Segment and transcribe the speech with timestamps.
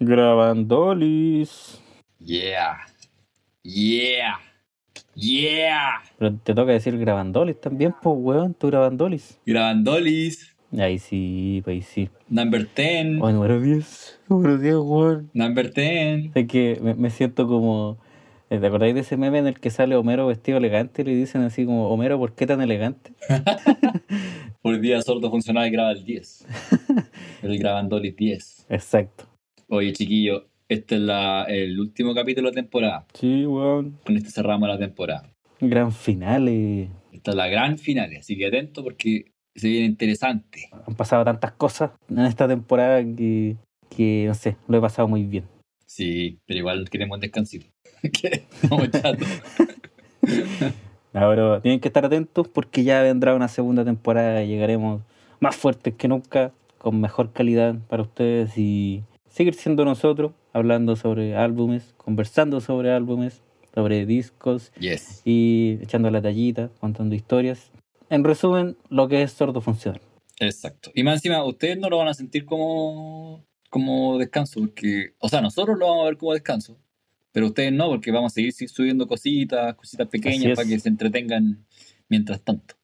[0.00, 1.80] Grabandolis.
[2.20, 2.78] Yeah.
[3.62, 4.38] Yeah.
[5.14, 6.02] Yeah.
[6.18, 9.38] Pero te toca decir grabandolis también, pues, weón, tu grabandolis.
[9.46, 10.54] Grabandolis.
[10.76, 12.10] Ahí sí, pues ahí sí.
[12.28, 13.20] Number 10.
[13.22, 14.20] Oh, número 10.
[14.28, 15.30] Número 10, weón.
[15.32, 16.30] Number 10.
[16.34, 17.98] Es que me, me siento como.
[18.50, 21.14] eh, ¿Te acordáis de ese meme en el que sale Homero vestido elegante y le
[21.14, 23.12] dicen así como, Homero, ¿por qué tan elegante?
[24.62, 26.46] Por día sordo funcional graba el 10.
[27.42, 28.66] El Grabandolis 10.
[28.70, 29.26] Exacto.
[29.68, 33.06] Oye, chiquillo, este es la, el último capítulo de temporada.
[33.14, 33.98] Sí, weón.
[34.04, 35.30] Con este cerramos la temporada.
[35.60, 36.48] Gran final.
[36.48, 36.88] eh.
[37.12, 40.68] Esta es la gran final, así que atento porque se viene interesante.
[40.86, 43.56] Han pasado tantas cosas en esta temporada que,
[43.94, 45.44] que, no sé, lo he pasado muy bien.
[45.86, 47.66] Sí, pero igual queremos un descansito.
[48.02, 49.28] Estamos chatos.
[51.12, 55.02] Ahora tienen que estar atentos porque ya vendrá una segunda temporada y llegaremos
[55.38, 61.34] más fuertes que nunca, con mejor calidad para ustedes y seguir siendo nosotros, hablando sobre
[61.34, 63.42] álbumes, conversando sobre álbumes,
[63.74, 65.22] sobre discos Yes.
[65.24, 67.72] y echando la tallita, contando historias.
[68.10, 70.00] En resumen, lo que es sordo funciona.
[70.38, 70.92] Exacto.
[70.94, 75.40] Y más encima, ustedes no lo van a sentir como, como descanso, porque, o sea,
[75.40, 76.78] nosotros lo vamos a ver como descanso,
[77.32, 81.66] pero ustedes no, porque vamos a seguir subiendo cositas, cositas pequeñas para que se entretengan
[82.08, 82.76] mientras tanto.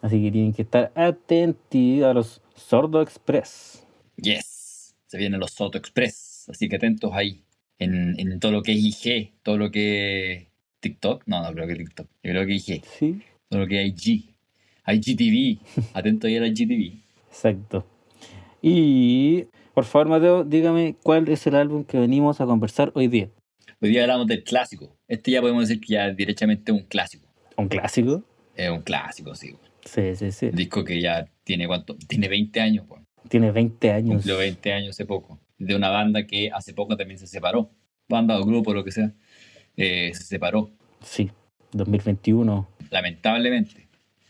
[0.00, 3.84] Así que tienen que estar atentos a los Sordo Express.
[4.16, 4.53] Yes.
[5.14, 7.40] Se vienen los Soto Express, así que atentos ahí.
[7.78, 10.46] En, en todo lo que es IG, todo lo que es
[10.80, 11.22] TikTok.
[11.26, 12.08] No, no creo que TikTok.
[12.24, 12.82] Yo creo que IG.
[12.84, 14.34] Sí, Todo lo que es IG.
[14.84, 15.60] IGTV.
[15.94, 16.98] Atentos ahí a la IGTV.
[17.28, 17.86] exacto.
[18.60, 23.28] Y por favor, Mateo, dígame cuál es el álbum que venimos a conversar hoy día.
[23.80, 24.96] Hoy día hablamos del clásico.
[25.06, 27.28] Este ya podemos decir que ya es directamente un clásico.
[27.56, 28.24] ¿Un clásico?
[28.56, 29.54] Es un clásico, sí.
[29.84, 30.50] Sí, sí, sí.
[30.52, 31.94] Disco que ya tiene cuánto?
[32.08, 33.03] Tiene 20 años, güey.
[33.28, 34.14] Tiene 20 años.
[34.16, 35.38] Cumplió 20 años hace poco.
[35.58, 37.70] De una banda que hace poco también se separó.
[38.08, 39.12] Banda o grupo, lo que sea.
[39.76, 40.70] eh, se separó,
[41.02, 41.30] Sí,
[41.72, 42.66] 2021.
[42.90, 43.88] lamentablemente.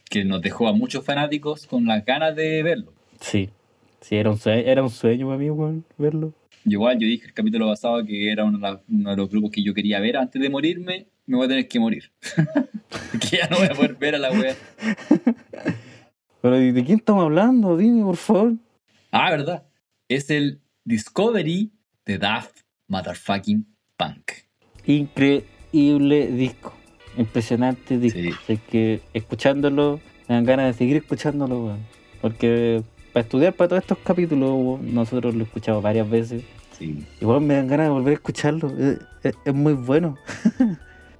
[0.08, 2.92] Que nos dejó a muchos fanáticos con las ganas de verlo.
[3.20, 3.50] Sí.
[4.00, 6.32] Sí, era un sueño, era un sueño para mí, weón, verlo.
[6.66, 9.50] Igual, yo dije el capítulo pasado que era uno de, la- uno de los grupos
[9.50, 11.06] que yo quería ver antes de morirme.
[11.26, 12.10] Me voy a tener que morir.
[13.30, 14.54] que ya no voy a poder ver a la wea.
[16.42, 17.76] Pero ¿y ¿de quién estamos hablando?
[17.76, 18.52] Dime, por favor.
[19.16, 19.62] Ah, ¿verdad?
[20.08, 21.72] Es el Discovery
[22.04, 23.64] de Daft Motherfucking
[23.96, 24.32] Punk.
[24.86, 26.74] Increíble disco.
[27.16, 28.18] Impresionante disco.
[28.18, 28.30] Sí.
[28.42, 31.78] Así que escuchándolo, me dan ganas de seguir escuchándolo, weón.
[32.20, 32.82] Porque
[33.12, 36.42] para estudiar para todos estos capítulos, weón, nosotros lo escuchamos varias veces.
[36.76, 37.06] Sí.
[37.20, 38.68] Igual me dan ganas de volver a escucharlo.
[38.76, 40.16] Es, es- es muy bueno.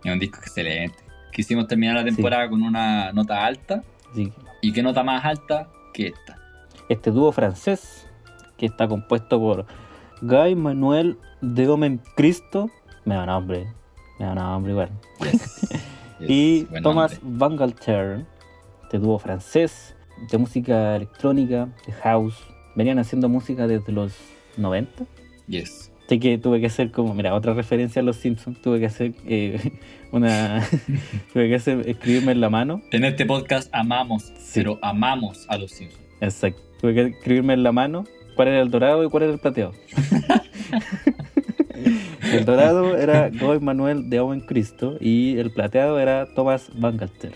[0.04, 0.98] Es un disco excelente.
[1.32, 3.84] Quisimos terminar la temporada con una nota alta.
[4.14, 4.32] Que
[4.62, 6.38] ¿Y qué nota más alta que esta?
[6.88, 8.06] Este dúo francés,
[8.56, 9.66] que está compuesto por
[10.22, 12.70] Guy Manuel de Omen Cristo,
[13.04, 13.66] me da nombre,
[14.18, 14.90] me da nombre igual.
[15.20, 15.60] Yes.
[16.20, 16.30] Yes.
[16.30, 17.18] y Thomas.
[17.22, 18.24] Van Galter,
[18.84, 19.96] este dúo francés
[20.30, 22.36] de música electrónica, de house.
[22.76, 24.14] Venían haciendo música desde los
[24.56, 25.04] 90.
[25.48, 25.90] Yes.
[26.06, 28.62] Así que tuve que hacer como, mira, otra referencia a los Simpsons.
[28.62, 29.72] Tuve que hacer eh,
[30.12, 30.64] una.
[31.32, 32.80] tuve que hacer, escribirme en la mano.
[32.92, 34.60] En este podcast amamos, Sí.
[34.60, 36.00] pero amamos a los Simpsons.
[36.20, 36.62] Exacto.
[36.84, 39.72] Tuve que escribirme en la mano cuál era el dorado y cuál era el plateado.
[42.30, 47.32] el dorado era Goy Manuel de Owen Cristo y el plateado era Thomas Van Galter.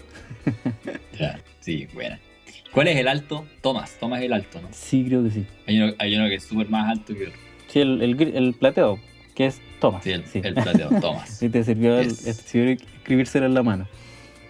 [1.18, 1.40] Ya.
[1.60, 2.20] Sí, buena.
[2.74, 3.46] ¿Cuál es el alto?
[3.62, 3.96] Tomás.
[3.98, 4.68] Tomás es el alto, ¿no?
[4.70, 5.46] Sí, creo que sí.
[5.66, 7.38] Hay uno, hay uno que es súper más alto que otro.
[7.68, 8.98] Sí, el, el, el plateado,
[9.34, 10.04] que es Thomas.
[10.04, 11.38] Sí, el, el plateado, Tomás.
[11.38, 13.88] Sí, te sirvió, sirvió escribírselo en la mano.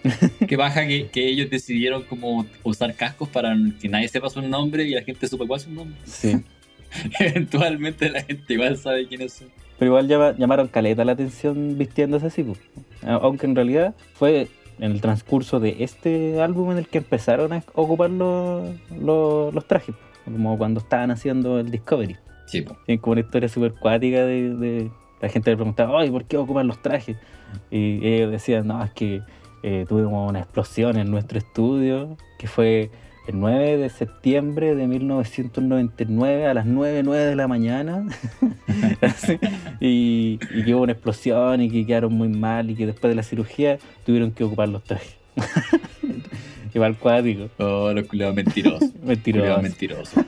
[0.47, 4.83] Qué baja que, que ellos decidieron como usar cascos para que nadie sepa su nombre
[4.83, 5.97] y la gente supe cuál es su nombre.
[6.05, 6.37] Sí.
[7.19, 9.47] Eventualmente la gente igual sabe quiénes son.
[9.77, 12.59] Pero igual llama- llamaron caleta la atención vistiéndose así, pues.
[13.03, 14.47] Aunque en realidad fue
[14.79, 18.69] en el transcurso de este álbum en el que empezaron a ocupar los,
[19.01, 19.95] los, los trajes,
[20.25, 22.17] pues, como cuando estaban haciendo el Discovery.
[22.47, 22.75] Sí, po.
[22.85, 24.91] Tienen como una historia súper cuática de, de-
[25.21, 27.17] La gente le preguntaba, ay, ¿por qué ocupan los trajes?
[27.71, 29.21] Y ellos decían, no, es que
[29.63, 32.89] eh, tuvimos una explosión en nuestro estudio, que fue
[33.27, 38.05] el 9 de septiembre de 1999 a las 9, 9 de la mañana.
[39.81, 43.15] Y, y que hubo una explosión y que quedaron muy mal y que después de
[43.15, 45.15] la cirugía tuvieron que ocupar los trajes.
[46.73, 48.93] Igual cuático, Oh, los culeados mentirosos.
[49.03, 49.41] mentiroso.
[49.43, 50.25] Culeados mentirosos.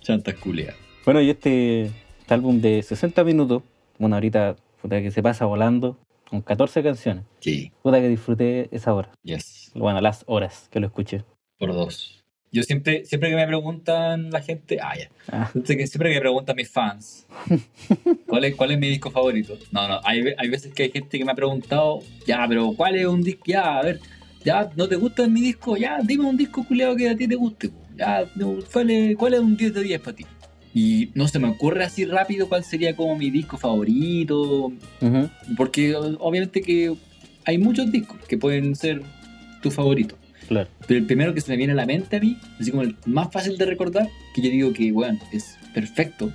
[0.00, 0.76] Chantas culeadas.
[1.04, 1.84] Bueno, y este,
[2.20, 3.62] este álbum de 60 minutos,
[3.98, 4.56] una horita
[4.88, 5.96] que se pasa volando,
[6.32, 7.24] con 14 canciones.
[7.40, 9.10] Sí, Puta que disfruté esa hora.
[9.22, 9.70] yes.
[9.74, 11.24] Bueno, las horas que lo escuché.
[11.58, 12.24] Por dos.
[12.50, 15.08] Yo siempre, siempre que me preguntan la gente, ah, ya.
[15.30, 15.50] Ah.
[15.52, 17.26] Siempre que, siempre que me preguntan mis fans,
[18.26, 19.58] ¿cuál es, ¿cuál es mi disco favorito?
[19.72, 22.72] No, no, hay, ve- hay veces que hay gente que me ha preguntado, ya, pero
[22.74, 23.42] ¿cuál es un disco?
[23.46, 24.00] Ya, a ver,
[24.44, 25.76] ya, ¿no te gusta mi disco?
[25.76, 27.70] Ya, dime un disco culiado que a ti te guste.
[27.96, 28.24] Ya,
[28.72, 30.26] ¿cuál es, cuál es un 10 de 10 para ti?
[30.74, 34.72] Y no se me ocurre así rápido cuál sería como mi disco favorito,
[35.56, 36.94] porque obviamente que
[37.44, 39.02] hay muchos discos que pueden ser
[39.60, 40.16] tu favorito.
[40.48, 40.68] Claro.
[40.86, 42.96] Pero el primero que se me viene a la mente a mí, así como el
[43.06, 46.32] más fácil de recordar, que yo digo que, bueno, es perfecto,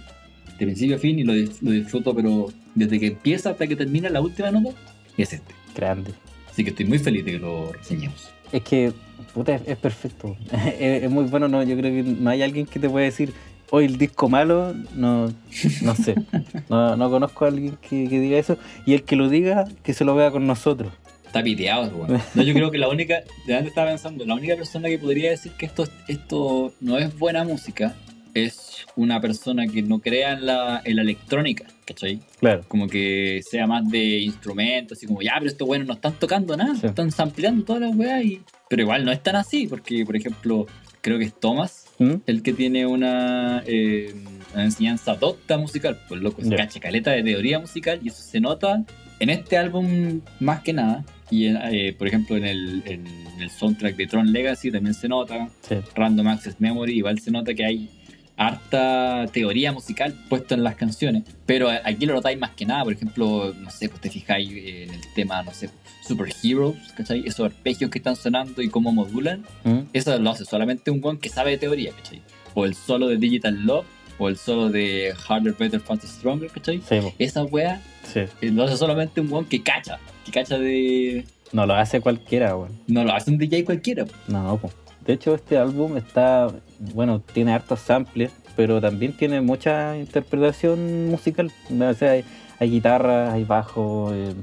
[0.59, 4.09] de principio a fin, y lo, lo disfruto, pero desde que empieza hasta que termina
[4.09, 4.71] la última nota,
[5.17, 5.53] es este.
[5.75, 6.11] Grande.
[6.49, 8.29] Así que estoy muy feliz de que lo reseñemos.
[8.51, 8.93] Es que,
[9.33, 10.35] puta, es, es perfecto.
[10.51, 13.33] es, es muy bueno, no, yo creo que no hay alguien que te pueda decir,
[13.71, 15.33] hoy el disco malo, no,
[15.81, 16.15] no sé.
[16.69, 18.57] No, no conozco a alguien que, que diga eso.
[18.85, 20.91] Y el que lo diga, que se lo vea con nosotros.
[21.25, 22.21] Está piteado, weón.
[22.35, 25.29] No, yo creo que la única, de antes estaba pensando, la única persona que podría
[25.31, 27.95] decir que esto, esto no es buena música
[28.33, 32.19] es una persona que no crea en la, en la electrónica, ¿cachai?
[32.39, 32.63] Claro.
[32.67, 36.55] como que sea más de instrumentos, así como, ya, pero estos buenos no están tocando
[36.55, 36.85] nada, Sí.
[36.87, 38.41] están sampleando todas las weas, y...
[38.69, 40.67] pero igual no es tan así, porque, por ejemplo,
[41.07, 42.15] creo que es Thomas ¿Mm?
[42.25, 44.13] el que tiene una, eh,
[44.53, 46.57] una enseñanza docta musical, pues loco, se Ya.
[46.57, 48.83] cacha caleta de teoría musical, y eso se nota
[49.19, 53.07] en este álbum más que nada, y en, eh, por ejemplo en el, en
[53.39, 55.75] el soundtrack de Tron Legacy también se nota, Sí.
[55.95, 57.89] Random Access Memory, igual se nota que hay
[58.37, 62.93] harta teoría musical puesta en las canciones, pero aquí lo notáis más que nada, por
[62.93, 65.69] ejemplo, no sé, pues te fijáis en el tema, no sé,
[66.07, 67.23] Super Heroes, ¿cachai?
[67.25, 69.79] Esos arpegios que están sonando y cómo modulan, ¿Mm?
[69.91, 72.21] eso lo hace solamente un one que sabe de teoría, ¿cachai?
[72.53, 73.85] O el solo de Digital Love,
[74.19, 76.81] o el solo de Harder, Better, Faster, Stronger, ¿cachai?
[76.87, 76.99] Sí.
[77.19, 78.21] Esa wea sí.
[78.41, 81.25] eh, lo hace solamente un one que cacha, que cacha de...
[81.51, 82.71] No lo hace cualquiera, weón.
[82.87, 84.69] No lo hace un DJ cualquiera, No, po.
[85.07, 86.49] De hecho, este álbum está,
[86.93, 91.49] bueno, tiene hartos samples, pero también tiene mucha interpretación musical.
[91.71, 92.25] O sea, hay,
[92.59, 94.33] hay guitarras, hay bajo, eh,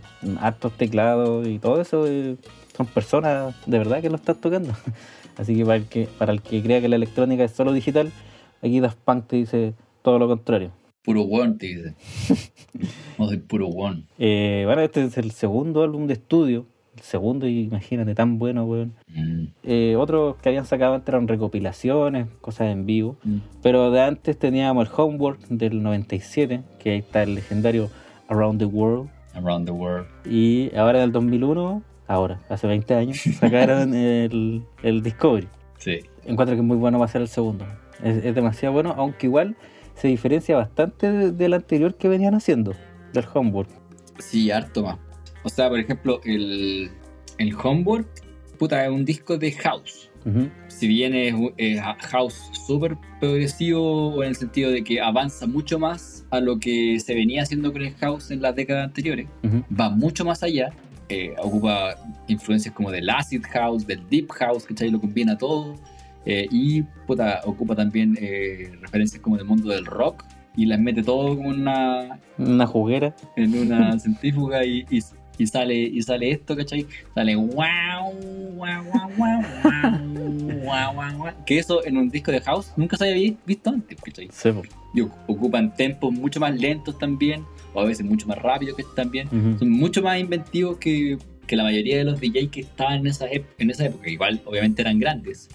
[0.40, 2.36] hartos teclados y todo eso eh,
[2.74, 4.72] son personas de verdad que lo están tocando.
[5.36, 8.10] Así que para el que, para el que crea que la electrónica es solo digital,
[8.62, 10.70] aquí Daft Punk te dice todo lo contrario.
[11.02, 11.94] puro one, te dice.
[13.18, 14.06] No soy puro one.
[14.18, 16.66] Eh, bueno, este es el segundo álbum de estudio.
[17.04, 18.94] Segundo, y imagínate, tan bueno, weón.
[19.08, 23.16] Mm, Eh, otros que habían sacado antes eran recopilaciones, cosas en vivo.
[23.24, 23.36] mm.
[23.62, 27.90] Pero de antes teníamos el Homework del 97, que ahí está el legendario
[28.28, 29.10] Around the World.
[29.34, 30.06] Around the world.
[30.24, 35.48] Y ahora del 2001, ahora, hace 20 años, sacaron el, el Discovery.
[35.78, 35.98] Sí.
[36.24, 37.66] Encuentro que es muy bueno va a ser el segundo.
[38.02, 39.56] Es, es demasiado bueno, aunque igual
[39.94, 42.72] se diferencia bastante de- del anterior que venían haciendo,
[43.12, 43.68] del Homework.
[44.20, 44.98] Sí, harto más.
[45.44, 46.90] O sea, por ejemplo, el,
[47.38, 48.08] el Homework,
[48.58, 50.10] puta, es un disco de house.
[50.26, 52.34] Ujú, Si bien es, es a- house
[52.66, 57.42] súper progresivo en el sentido de que avanza mucho más a lo que se venía
[57.42, 59.62] haciendo con el house en las décadas anteriores, ujú.
[59.78, 60.70] va mucho más allá.
[61.10, 61.94] eh, ocupa
[62.28, 64.88] influencias como del acid house, del deep house, ¿cachai?
[64.90, 65.74] Lo combina todo.
[66.24, 70.24] eh, y puta, ocupa también eh, referencias como del mundo del rock
[70.56, 73.14] y las mete todo como en una, Una juguera.
[73.36, 75.00] en una centrífuga y, y,
[75.38, 76.86] y sale y sale esto, ¿cachai?
[77.14, 77.54] Sale wow,
[78.56, 81.32] wow, wow, wow, wow, wow, wow, wow.
[81.46, 84.28] Que eso en un disco de house nunca se había vi- visto antes, ¿cachai?
[84.94, 88.84] Y oc- ocupan tempos mucho más lentos también, o a veces mucho más rápidos que
[88.94, 89.28] también.
[89.58, 93.26] Son mucho más inventivos que, que la mayoría de los DJs que estaban en esa,
[93.30, 94.08] en esa época.
[94.08, 95.48] Igual, obviamente eran grandes.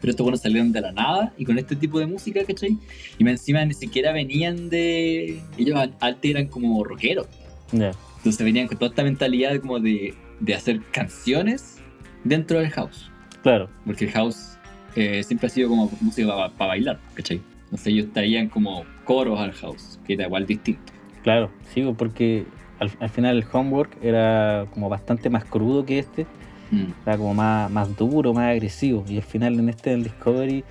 [0.00, 2.76] Pero estos buenos salieron de la nada y con este tipo de música, ¿cachai?
[3.18, 5.40] Y encima ni siquiera venían de...
[5.58, 7.26] Ellos an- antes eran como rockeros.
[7.72, 7.92] Ya.
[8.26, 11.78] Entonces venían con toda esta mentalidad como de, de hacer canciones
[12.24, 13.10] dentro del house.
[13.42, 13.68] Claro.
[13.84, 14.58] Porque el house
[14.96, 17.40] eh, siempre ha sido como música para bailar, ¿cachai?
[17.64, 20.92] Entonces ellos traían como coros al house, que era igual distinto.
[21.22, 22.44] Claro, sí, porque
[22.80, 26.26] al, al final el homework era como bastante más crudo que este,
[26.70, 29.04] Mm, era como más, más duro, más agresivo.
[29.08, 30.64] Y al final en este del Discovery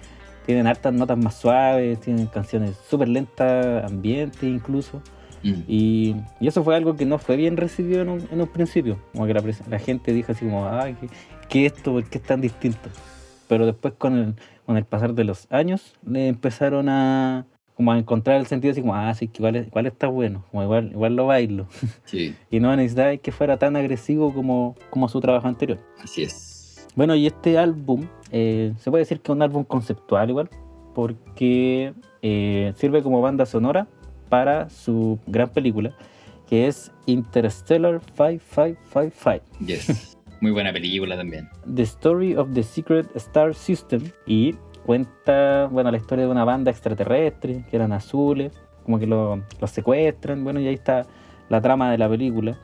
[0.45, 5.01] tienen hartas notas más suaves, tienen canciones súper lentas, ambientes incluso.
[5.49, 5.63] Mm.
[5.67, 8.99] Y, y eso fue algo que no fue bien recibido en un, en un principio.
[9.13, 11.07] Como que la, la gente dijo así como, ah, ¿qué,
[11.47, 11.93] qué esto?
[11.93, 12.89] ¿Por qué es tan distinto?
[13.47, 14.35] Pero después con el,
[14.65, 18.81] con el pasar de los años le empezaron a como a encontrar el sentido así
[18.81, 21.67] como, ah, sí, que igual, igual está bueno, como igual, igual lo bailo.
[22.05, 25.79] Sí, Y no necesitaba que fuera tan agresivo como, como su trabajo anterior.
[26.01, 26.87] así es.
[26.95, 30.49] Bueno, y este álbum, eh, se puede decir que es un álbum conceptual igual,
[30.93, 33.87] porque eh, sirve como banda sonora
[34.35, 35.93] para su gran película,
[36.49, 40.17] que es Interstellar 5555, Yes.
[40.41, 41.47] Muy buena película también.
[41.73, 44.01] The Story of the Secret Star System.
[44.27, 44.53] Y
[44.85, 48.51] cuenta, bueno, la historia de una banda extraterrestre, que eran azules,
[48.83, 51.05] como que lo- los secuestran, bueno, y ahí está
[51.49, 52.57] la trama de la película.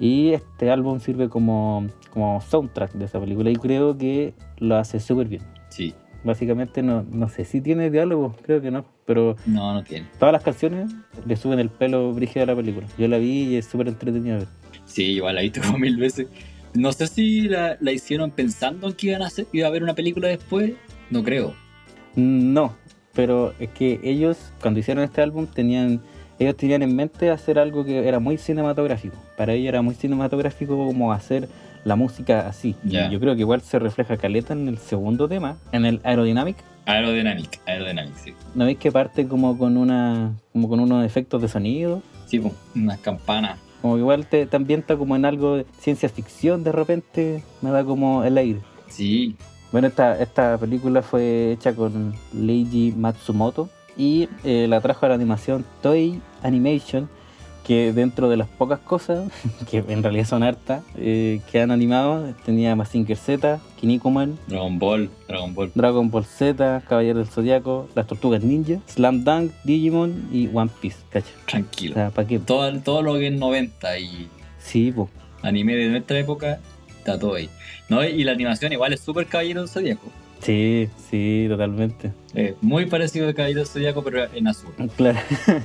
[0.00, 4.98] Y este álbum sirve como, como soundtrack de esa película y creo que lo hace
[4.98, 5.42] súper bien.
[5.68, 5.94] Sí.
[6.24, 10.06] Básicamente no, no sé si tiene diálogo, creo que no, pero No, no tiene.
[10.18, 10.92] todas las canciones
[11.26, 12.86] le suben el pelo brígido a la película.
[12.96, 14.38] Yo la vi y es súper entretenida.
[14.38, 14.46] ver.
[14.84, 16.28] Sí, igual la he visto como mil veces.
[16.74, 19.82] No sé si la, la hicieron pensando en que iban a hacer, iba a haber
[19.82, 20.72] una película después.
[21.10, 21.54] No creo.
[22.14, 22.76] No,
[23.14, 26.00] pero es que ellos cuando hicieron este álbum tenían
[26.38, 29.16] ellos tenían en mente hacer algo que era muy cinematográfico.
[29.36, 31.48] Para ellos era muy cinematográfico como hacer
[31.84, 32.76] la música así.
[32.84, 36.56] Y yo creo que igual se refleja caleta en el segundo tema, en el Aerodynamic.
[36.86, 38.34] Aerodynamic, Aerodynamic, sí.
[38.54, 42.02] ¿No veis que parte como con una como con unos efectos de sonido?
[42.26, 43.58] Sí, pues, unas campanas.
[43.80, 47.70] Como que igual te, te ambienta como en algo de ciencia ficción de repente, me
[47.70, 48.60] da como el aire.
[48.88, 49.36] Sí,
[49.72, 55.14] Bueno, esta, esta película fue hecha con Leiji Matsumoto y eh, la trajo a la
[55.14, 57.08] animación Toei Animation,
[57.66, 59.30] que dentro de las pocas cosas,
[59.70, 65.10] que en realidad son hartas, eh, que han animado, tenía Mazinger Z, Kinnikuman, Dragon Ball,
[65.28, 65.70] Dragon Ball.
[65.74, 70.98] Dragon Ball Z, Caballero del Zodiaco, Las Tortugas Ninja, Slam Dunk, Digimon y One Piece,
[71.10, 71.28] ¿cacha?
[71.42, 71.94] O Tranquilo.
[71.94, 72.38] sea, ¿para qué?
[72.38, 74.28] Todo, todo lo que es 90 y
[74.58, 75.08] Sí, pues.
[75.42, 76.58] anime de nuestra época,
[76.98, 77.48] está todo ahí.
[77.88, 78.02] ¿No?
[78.04, 80.06] Y la animación igual es súper Caballero del Zodíaco.
[80.40, 82.12] Sí, sí, totalmente.
[82.34, 84.72] Eh, muy parecido a Caballero del Zodíaco, pero en azul.
[84.96, 85.18] Claro,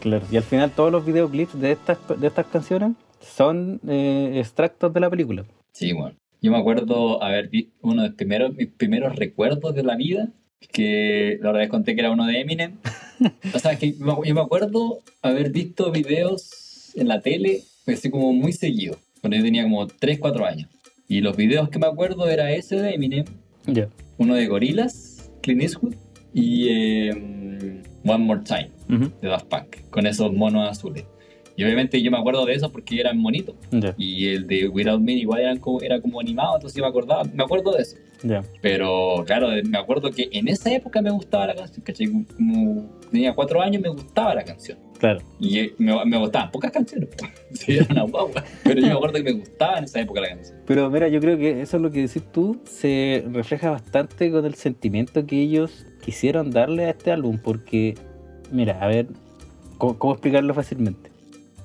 [0.00, 0.24] claro.
[0.30, 5.00] Y al final todos los videoclips de estas, de estas canciones son eh, extractos de
[5.00, 5.44] la película.
[5.72, 6.16] Sí, bueno.
[6.40, 10.28] Yo me acuerdo haber visto uno de los primeros, mis primeros recuerdos de la vida,
[10.72, 12.72] que la otra vez conté que era uno de Eminem.
[13.52, 18.52] O sea, que yo me acuerdo haber visto videos en la tele, así como muy
[18.52, 20.70] seguido, cuando yo tenía como 3, 4 años.
[21.08, 23.24] Y los videos que me acuerdo era ese de Eminem,
[23.66, 23.88] Ya.
[24.18, 25.94] uno de Gorillaz, Clint Eastwood,
[26.34, 29.10] y eh, One More Time, Ujú.
[29.20, 31.04] de Daft Punk, con esos monos azules.
[31.56, 33.56] Y obviamente yo me acuerdo de eso porque eran monitos.
[33.72, 36.88] Ya, Y el de Without Me igual eran como, era como animado, entonces yo me
[36.88, 37.96] acordaba, me acuerdo de eso.
[38.22, 38.44] ya.
[38.62, 42.06] Pero claro, me acuerdo que en esa época me gustaba la canción, ¿cachai?
[42.36, 44.78] Como tenía cuatro años me gustaba la canción.
[44.98, 45.20] Claro.
[45.38, 47.08] Y me, me gustaban pocas canciones,
[47.52, 48.44] sí, era una guagua.
[48.64, 50.58] Pero yo me acuerdo que me gustaba en esa época la canción.
[50.66, 54.44] Pero mira, yo creo que eso es lo que decís tú, se refleja bastante con
[54.44, 57.94] el sentimiento que ellos quisieron darle a este álbum, porque,
[58.50, 59.06] mira, a ver,
[59.78, 61.10] ¿cómo, cómo explicarlo fácilmente?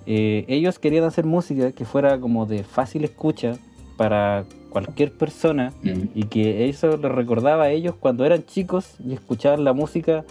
[0.05, 3.57] Eh, ellos querían hacer música que fuera como de fácil escucha
[3.97, 9.63] para cualquier persona y que eso les recordaba a ellos cuando eran chicos y escuchaban
[9.63, 10.25] la música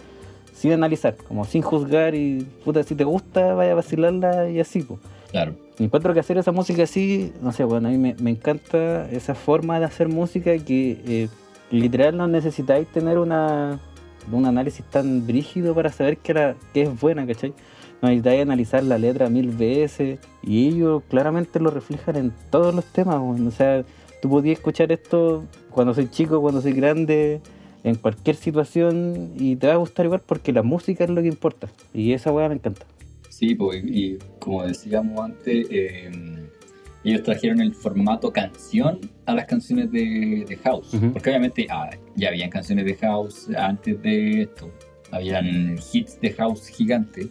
[0.53, 4.81] sin analizar, como sin juzgar y puta, si te gusta, vaya a vacilarla y así,
[4.81, 4.99] pues.
[5.31, 5.55] Claro.
[5.79, 9.33] Encuentro que hacer esa música así, no sé, bueno, a mí me, me encanta esa
[9.33, 11.29] forma de hacer música que eh,
[11.71, 13.79] literal no necesitáis tener una,
[14.31, 17.53] un análisis tan brígido para saber que, la, que es buena, ¿cachai?
[18.01, 22.85] No necesitáis analizar la letra mil veces y ellos claramente lo reflejan en todos los
[22.85, 23.47] temas, weón.
[23.47, 23.83] o sea,
[24.21, 27.41] tú podías escuchar esto cuando soy chico, cuando soy grande,
[27.83, 31.27] en cualquier situación y te va a gustar igual porque la música es lo que
[31.27, 32.85] importa y esa weá me encanta.
[33.29, 36.09] Sí, pues, y como decíamos antes, eh,
[37.03, 40.95] ellos trajeron el formato canción a las canciones de, de House.
[41.11, 44.71] Porque obviamente ah, ya habían canciones de House antes de esto.
[45.11, 47.27] Habían hits de House gigantes.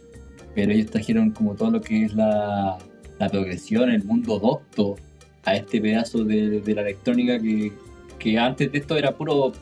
[0.55, 2.79] Pero ellos trajeron como todo lo que es la,
[3.19, 4.97] la progresión, el mundo docto
[5.45, 7.73] a este pedazo de, de la electrónica que,
[8.19, 9.53] que antes de esto era puro,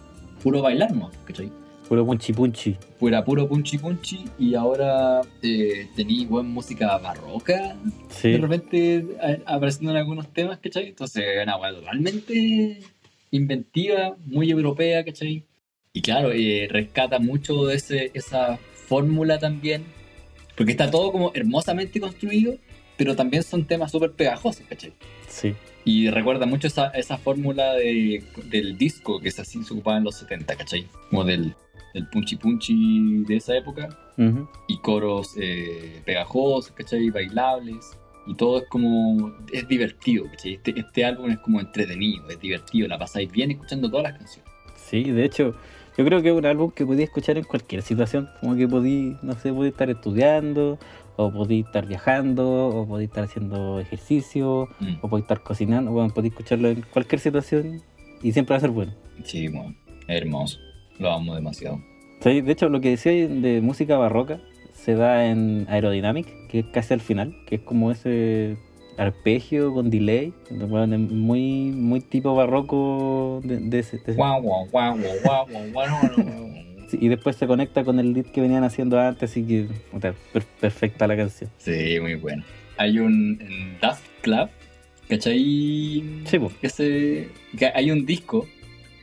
[0.43, 1.11] puro bailar, ¿no?
[1.25, 1.51] ¿Cachai?
[1.89, 2.77] Puro punchi punchi.
[3.01, 7.75] Fuera puro punchi punchi y ahora eh, tenéis buena música barroca
[8.09, 8.31] Sí.
[8.33, 10.89] de repente a- apareciendo en algunos temas, ¿cachai?
[10.89, 12.79] Entonces, una weá totalmente
[13.33, 15.45] inventiva, muy europea, ¿cachai?
[15.93, 18.57] Y claro, eh, rescata mucho de ese, esa
[18.87, 19.85] fórmula también,
[20.57, 22.55] porque está todo como hermosamente construido,
[22.97, 24.93] pero también son temas súper pegajosos, ¿cachai?
[25.29, 25.55] Sí.
[25.85, 30.05] Y recuerda mucho esa, esa fórmula de, del disco que se, así se ocupaba en
[30.05, 30.87] los 70, ¿cachai?
[31.09, 31.55] Como del,
[31.95, 33.89] del punchi punchi de esa época
[34.69, 37.09] y coros eh, pegajosos, ¿cachai?
[37.11, 37.97] Bailables.
[38.27, 39.33] Y todo es como.
[39.51, 40.55] Es divertido, ¿cachai?
[40.55, 44.53] Este, este álbum es como entretenido, es divertido, la pasáis bien escuchando todas las canciones.
[44.77, 45.55] Sí, de hecho,
[45.97, 48.29] yo creo que es un álbum que podía escuchar en cualquier situación.
[48.41, 50.79] Como que podí, no sé, podí estar estudiando,
[51.17, 54.95] o podí estar viajando, o podí estar haciendo ejercicio, Mm.
[55.03, 55.91] o podí estar cocinando.
[55.93, 57.83] Bueno, podí escucharlo en cualquier situación
[58.23, 58.93] y siempre va a ser bueno.
[59.25, 59.75] Sí, bueno,
[60.09, 60.59] hermoso.
[60.99, 61.81] Lo amo demasiado.
[62.21, 64.41] Sí, de hecho, lo que decía de música barroca
[64.75, 68.57] se da en Aerodynamic, que es casi al final, que es como ese
[68.99, 70.35] arpegio con delay.
[70.51, 73.97] Bueno, muy, muy tipo barroco de, de ese.
[73.99, 74.17] de ese-
[76.99, 79.67] Y después se conecta con el lead que venían haciendo antes, así que
[80.01, 80.15] per-
[80.61, 81.51] perfecta la canción.
[81.59, 82.43] Sí, muy bueno.
[82.77, 84.49] Hay un en Daft Club,
[85.09, 85.39] ¿cachai?
[86.25, 86.39] Sí,
[87.59, 88.47] que hay un disco.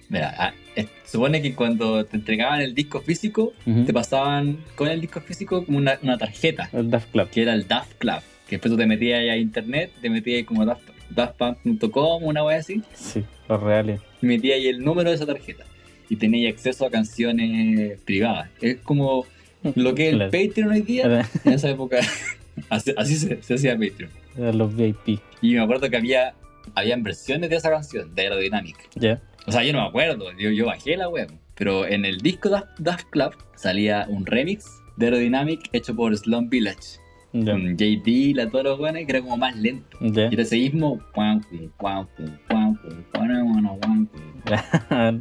[0.10, 3.54] Mira, ah, es- supone que cuando te entregaban el disco físico,
[3.86, 7.30] te pasaban con el disco físico como una, una tarjeta, El Daft Club.
[7.30, 8.20] que era el Daft Club.
[8.48, 12.44] Que después tú te metías ahí a internet, te metías ahí como daft, daftpunk.com, una
[12.46, 14.00] wea así, Sí, los reales.
[14.22, 15.66] y metías ahí el número de esa tarjeta.
[16.10, 18.50] Y tenías acceso a canciones privadas.
[18.62, 19.26] Es como
[19.76, 20.32] lo que es el Claro.
[20.32, 21.28] Patreon hoy día.
[21.44, 22.00] En esa época,
[22.70, 24.10] así, así se, se hacía Patreon.
[24.38, 25.20] eran los VIP.
[25.42, 26.34] Y me acuerdo que había
[26.76, 28.76] habían versiones de esa canción, de Aerodynamic.
[28.96, 29.22] ¿Ya?
[29.46, 31.32] O sea, yo no me acuerdo, yo, yo bajé la web.
[31.56, 34.66] Pero en el disco Daft, Daft Club salía un remix
[34.98, 37.00] de Aerodynamic hecho por Slum Village.
[37.32, 39.98] Con JD, la todos los buenos, que era como más lento.
[40.02, 40.28] Ya.
[40.30, 41.00] Y era ese mismo.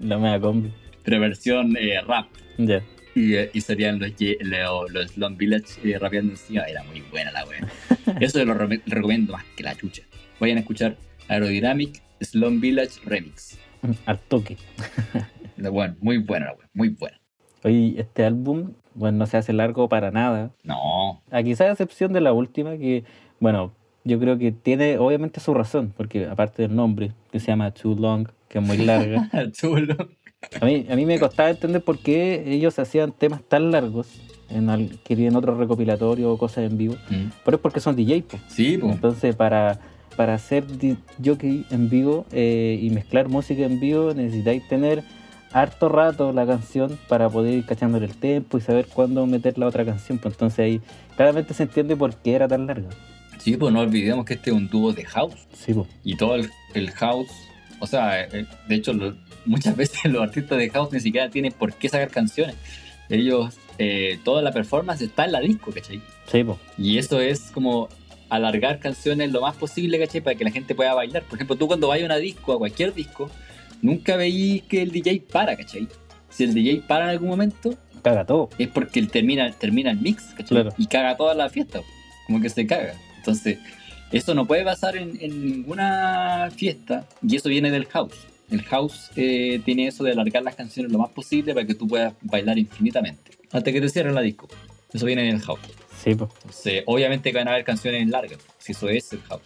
[0.03, 0.73] la mega combi.
[1.05, 2.27] Pero versión eh, rap.
[2.59, 2.83] Ya.
[3.15, 6.63] Y, y salían los, los, los Slum Village eh, rapeando encima.
[6.63, 7.67] Era muy buena la wea.
[8.21, 10.03] Eso lo re- recomiendo más que la chucha.
[10.41, 10.97] Vayan a escuchar
[11.29, 13.59] Aerodynamic Slum Village Remix.
[14.07, 14.57] Al toque.
[15.57, 17.19] Bueno, muy buena la wea, muy buena.
[17.65, 20.51] Oye, este álbum, bueno, no se hace largo para nada.
[20.65, 23.05] No, A quizás excepción de la última, que,
[23.39, 23.73] bueno,
[24.05, 27.95] yo creo que tiene obviamente su razón, porque aparte del nombre, que se llama Too
[27.97, 29.97] Long, que es muy larga, chulo.
[30.61, 34.09] a mí, a mí me costaba entender por qué ellos hacían temas tan largos,
[34.49, 37.31] en al- que tienen otro recopilatorio o cosas en vivo, Mm.
[37.45, 38.43] pero es porque son DJ, pues.
[38.49, 38.95] Sí, pues.
[38.95, 39.81] Entonces, para,
[40.17, 40.65] para hacer
[41.25, 45.03] jockey en vivo eh, y mezclar música en vivo, necesitáis tener
[45.61, 49.67] harto rato la canción para poder ir cachándole el tempo y saber cuándo meter la
[49.67, 50.19] otra canción.
[50.19, 50.81] Pues entonces ahí
[51.17, 52.89] claramente se entiende por qué era tan larga.
[53.39, 55.35] Sí, pues no olvidemos que este es un dúo de house.
[55.55, 55.89] Sí, pues.
[56.05, 57.29] Y todo el, el house,
[57.81, 61.53] o sea, eh, de hecho, lo- muchas veces los artistas de house ni siquiera tienen
[61.53, 62.57] por qué sacar canciones.
[63.09, 66.01] Ellos, eh, toda la performance está en la disco, ¿cachai?
[66.31, 66.59] Sí, pues.
[66.77, 67.89] Y eso es como
[68.29, 70.21] alargar canciones lo más posible, ¿cachai?
[70.21, 71.23] Para que la gente pueda bailar.
[71.23, 73.31] Por ejemplo, tú cuando vayas a una disco, a cualquier disco,
[73.83, 75.89] nunca veís que el DJ para, ¿cachai?
[76.31, 78.51] Si el DJ para en algún momento, Caga todo.
[78.59, 80.49] es porque él termina, termina el mix, ¿cachai?
[80.49, 80.75] Claro.
[80.79, 81.81] Y caga toda la fiesta,
[82.27, 82.95] como que se caga.
[83.17, 83.59] Entonces,
[84.13, 88.15] eso no puede pasar en, en ninguna fiesta, y eso viene del house.
[88.51, 91.89] El house eh, tiene eso de alargar las canciones lo más posible para que tú
[91.89, 94.47] puedas bailar infinitamente, hasta que te cierren la disco.
[94.93, 95.59] Eso viene del house.
[96.03, 96.31] Sí, pues.
[96.37, 99.43] Entonces, obviamente que van a haber canciones largas, si eso es el house.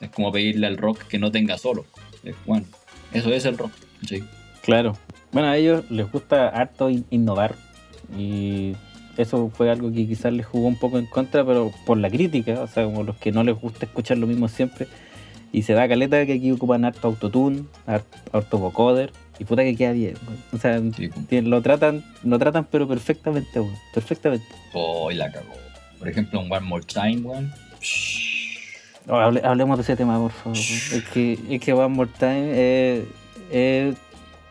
[0.00, 1.86] Es como pedirle al rock que no tenga solo.
[2.24, 2.66] Es, Bueno,
[3.12, 3.72] eso es el rock.
[4.00, 4.24] ¿cachai?
[4.62, 4.96] Claro.
[5.32, 7.54] Bueno, a ellos les gusta harto in- innovar
[8.16, 8.74] y
[9.16, 12.60] eso fue algo que quizás les jugó un poco en contra, pero por la crítica,
[12.60, 14.86] o sea, como los que no les gusta escuchar lo mismo siempre.
[15.52, 19.74] Y se da caleta que aquí ocupan harto autotune, har- harto vocoder y puta que
[19.76, 20.14] queda bien.
[20.52, 20.80] O sea,
[21.28, 24.46] Sí, lo tratan, lo tratan pero perfectamente, weón, perfectamente.
[24.72, 25.52] Oh, la cagó.
[25.98, 27.52] Por ejemplo, un One More Time, weón.
[29.08, 30.56] Oh, hable- hablemos de ese tema, por favor.
[30.58, 33.04] Es que, es que One More Time eh,
[33.50, 33.94] eh,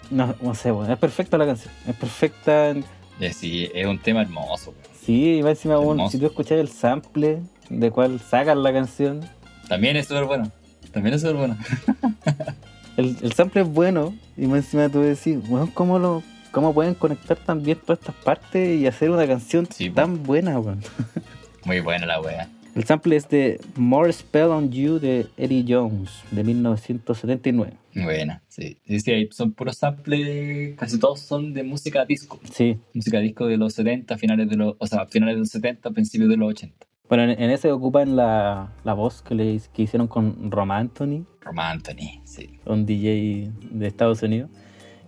[0.09, 4.21] no, no sé, weón, es perfecta la canción, es perfecta Eh, Sí, es un tema
[4.21, 4.73] hermoso.
[5.05, 9.21] Sí, y más encima, bueno, si tú escuchas el sample de cuál sacan la canción,
[9.67, 10.51] También es súper bueno.
[10.91, 11.57] También es súper bueno.
[12.97, 16.95] el, el sample es bueno, y más encima tú decís, bueno, ¿cómo, lo, ¿cómo pueden
[16.95, 20.81] conectar tan bien todas estas partes y hacer una canción Sí, tan buena, weón?
[21.65, 22.49] Muy buena la wea.
[22.79, 27.73] El sample es de More Spell on You de Eddie Jones, de 1979.
[27.93, 28.77] Buena, sí.
[28.87, 32.39] Sí, son puros samples, casi todos son de música disco.
[32.49, 35.91] Sí, Música disco de los 70, finales de los, o sea, finales de los 70,
[35.91, 36.87] principios de los 80.
[37.09, 41.25] bueno, en, en ese ocupan la, la voz que, le, que hicieron con Rom Anthony,
[41.41, 42.61] Roma Anthony, sí.
[42.65, 44.49] un DJ de Estados Unidos,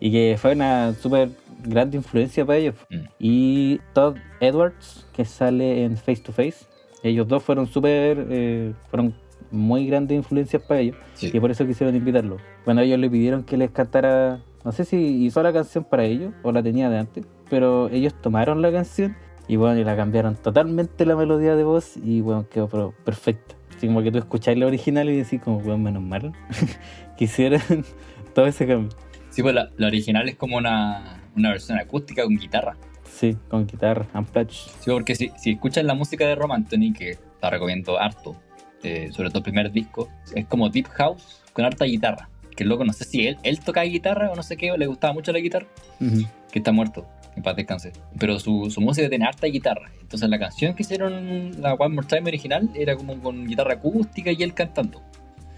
[0.01, 1.29] y que fue una súper
[1.63, 2.75] grande influencia para ellos.
[2.89, 3.05] Mm.
[3.17, 6.65] Y Todd Edwards, que sale en Face to Face,
[7.03, 9.13] ellos dos fueron súper, eh, fueron
[9.51, 11.29] muy grandes influencias para ellos, Sí.
[11.33, 12.37] y por eso quisieron invitarlo.
[12.65, 16.33] Bueno, ellos le pidieron que les cantara, no sé si hizo la canción para ellos
[16.43, 19.15] o la tenía de antes, pero ellos tomaron la canción
[19.47, 23.55] y bueno, y la cambiaron totalmente la melodía de voz y bueno, quedó perfecta.
[23.75, 26.33] Así como que tú escucháis la original y decís como, bueno, menos mal
[27.17, 27.61] que hicieran
[28.35, 28.89] todo ese cambio.
[29.29, 32.77] Sí, pues la, la original es como una, una versión acústica con guitarra.
[33.21, 34.49] Sí, con guitarra, unplugged.
[34.51, 38.35] Sí, porque si, si escuchas la música de Roma Anthony, que la recomiendo harto,
[38.81, 42.29] eh, sobre todo el primer disco, es como Deep House con harta guitarra.
[42.55, 44.87] Que loco, no sé si él, él tocaba guitarra o no sé qué, o le
[44.87, 45.67] gustaba mucho la guitarra,
[45.99, 46.23] Ujú.
[46.51, 47.05] que está muerto.
[47.35, 47.93] en paz descanse.
[48.19, 49.89] Pero su, su música tiene harta guitarra.
[50.01, 54.31] Entonces la canción que hicieron, la One More Time original, era como con guitarra acústica
[54.33, 55.01] y él cantando.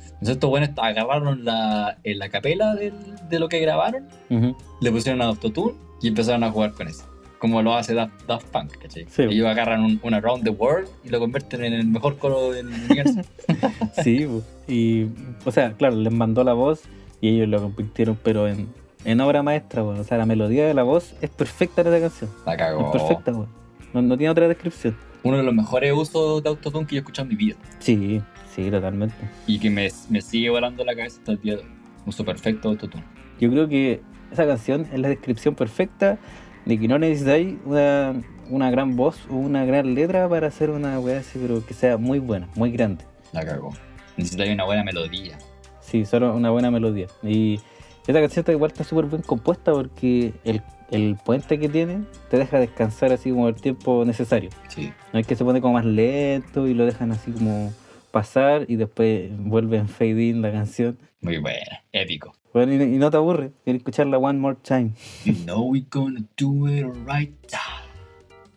[0.03, 2.93] Entonces estos buenos agarraron la, en la capela del-
[3.29, 4.55] de lo que grabaron, Ujú.
[4.81, 7.05] le pusieron a Autotune y empezaron a jugar con eso.
[7.43, 9.05] Como lo hace Daft, Daft Punk, ¿cachai?
[9.09, 9.23] Sí.
[9.23, 12.67] Ellos agarran un, un Around the World y lo convierten en el mejor coro del
[12.67, 13.19] universo.
[14.01, 14.25] Sí,
[14.65, 15.07] y,
[15.43, 16.83] o sea, claro, les mandó la voz
[17.19, 18.69] y ellos lo convirtieron, pero en,
[19.03, 19.99] en obra maestra, weón.
[19.99, 22.29] O sea, la melodía de la voz es perfecta en esa canción.
[22.45, 22.85] La cagó.
[22.85, 23.49] Es perfecta, weón.
[23.93, 24.95] No, no tiene otra descripción.
[25.23, 27.57] Uno de los mejores usos de Autotune que yo he escuchado en mi vida.
[27.79, 28.21] Sí,
[28.55, 29.15] sí, totalmente.
[29.47, 31.69] Y que me, me sigue volando la cabeza hasta el día de hoy.
[32.05, 33.03] Uso perfecto de Autotune.
[33.37, 34.01] Yo creo que
[34.31, 36.17] esa canción es la descripción perfecta
[36.65, 38.13] de que no necesitáis una,
[38.49, 41.97] una gran voz o una gran letra para hacer una weá así, pero que sea
[41.97, 43.05] muy buena, muy grande.
[43.31, 43.71] La cagó.
[44.17, 45.37] Necesitáis una buena melodía.
[45.81, 47.07] Sí, solo una buena melodía.
[47.21, 47.59] Y
[48.07, 52.37] esta canción está igual está súper bien compuesta porque el, el puente que tiene te
[52.37, 54.49] deja descansar así como el tiempo necesario.
[54.67, 54.91] Sí.
[55.11, 57.73] No es que se pone como más lento y lo dejan así como
[58.13, 60.97] pasar y después vuelve en fade in la canción.
[61.19, 61.83] Muy buena.
[61.91, 62.33] Épico.
[62.53, 64.91] Bueno, y, y no te aburre, quieres escucharla one more time.
[65.25, 67.33] You know we're gonna do it right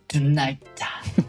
[0.07, 0.61] tonight.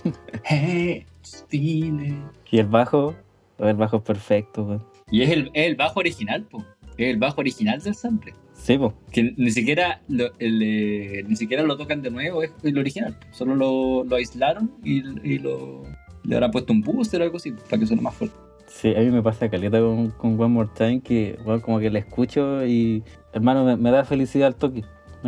[0.43, 1.05] Hey.
[1.51, 3.15] Y el bajo,
[3.59, 4.85] el bajo es perfecto.
[5.09, 6.65] Y es el, el bajo original, po.
[6.97, 8.33] Es el bajo original del sample.
[8.53, 8.93] Sí, po.
[9.11, 13.17] Que ni siquiera lo, el, eh, ni siquiera lo tocan de nuevo, es el original.
[13.31, 15.83] Solo lo, lo aislaron y, y lo,
[16.27, 18.35] le habrán puesto un booster o algo así para que suene más fuerte.
[18.67, 21.89] Sí, a mí me pasa caleta con, con One More Time que, bueno, como que
[21.89, 23.01] la escucho y,
[23.33, 24.83] hermano, me, me da felicidad al toque.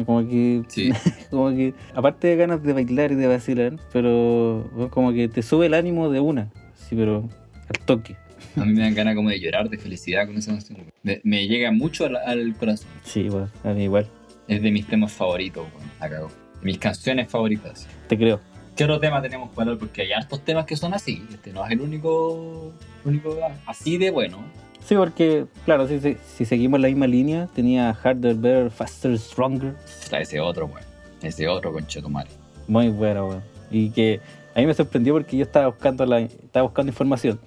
[0.06, 0.92] Como que, Sí.
[1.32, 5.42] como que, aparte de ganas de bailar y de vacilar, pero bueno, como que te
[5.42, 6.52] sube el ánimo de una.
[6.76, 7.28] Sí, pero
[7.68, 8.16] al toque.
[8.56, 10.80] A mí me dan ganas como de llorar de felicidad con esa canción.
[11.04, 12.88] Me, me llega mucho al, al corazón.
[13.04, 14.06] Sí, bueno, a mí igual.
[14.48, 15.66] Es de mis temas favoritos,
[16.00, 16.28] cago.
[16.60, 17.88] De mis canciones favoritas.
[18.08, 18.40] Te creo.
[18.80, 19.76] ¿Qué otro tema tenemos para?
[19.76, 21.22] Porque hay hartos temas que son así.
[21.34, 22.72] Este no es el único,
[23.04, 24.38] único así de bueno.
[24.86, 29.76] Sí, porque, claro, si, si, si seguimos la misma línea, tenía Harder, Better, Faster, Stronger.
[29.86, 30.80] Está ese otro, weón.
[31.22, 32.30] Ese otro conchetumare.
[32.70, 33.44] Muy bueno, weón.
[33.70, 34.22] Y que
[34.56, 37.38] a mí me sorprendió porque yo estaba buscando, la, estaba buscando información.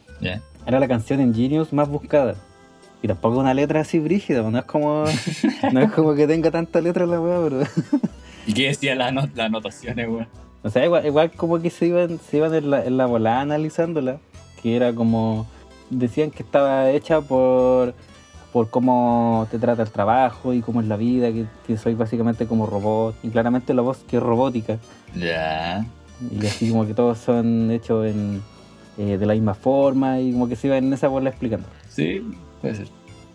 [0.67, 2.35] Era la canción en Genius más buscada.
[3.03, 5.07] Y tampoco una letra así brígida, no es como,
[5.73, 7.63] no es como que tenga tanta letra la weá, pero.
[8.47, 10.43] ¿Y qué decían las las anotaciones, weón?
[10.65, 13.41] O sea, igual, igual como que se iban, se iban en la, en la volada
[13.41, 14.19] analizándola,
[14.63, 15.47] que era como.
[15.91, 17.95] Decían que estaba hecha por
[18.53, 22.47] por cómo te trata el trabajo y cómo es la vida, que, que soy básicamente
[22.47, 24.79] como robot, y claramente la voz que es robótica,
[25.17, 25.87] Ya.
[26.31, 28.43] y así como que todos son hechos en,
[28.99, 31.67] eh, de la misma forma, y como que se iban en esa bola explicando.
[31.89, 32.23] Sí,
[32.61, 32.89] puede ser.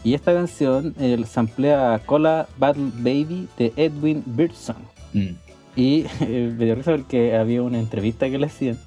[0.04, 4.78] Y esta canción eh, samplea Cola Battle Baby de Edwin Birdsong.
[5.13, 5.30] Mm.
[5.78, 8.78] Y eh, me dio risa porque había una entrevista que le hacían.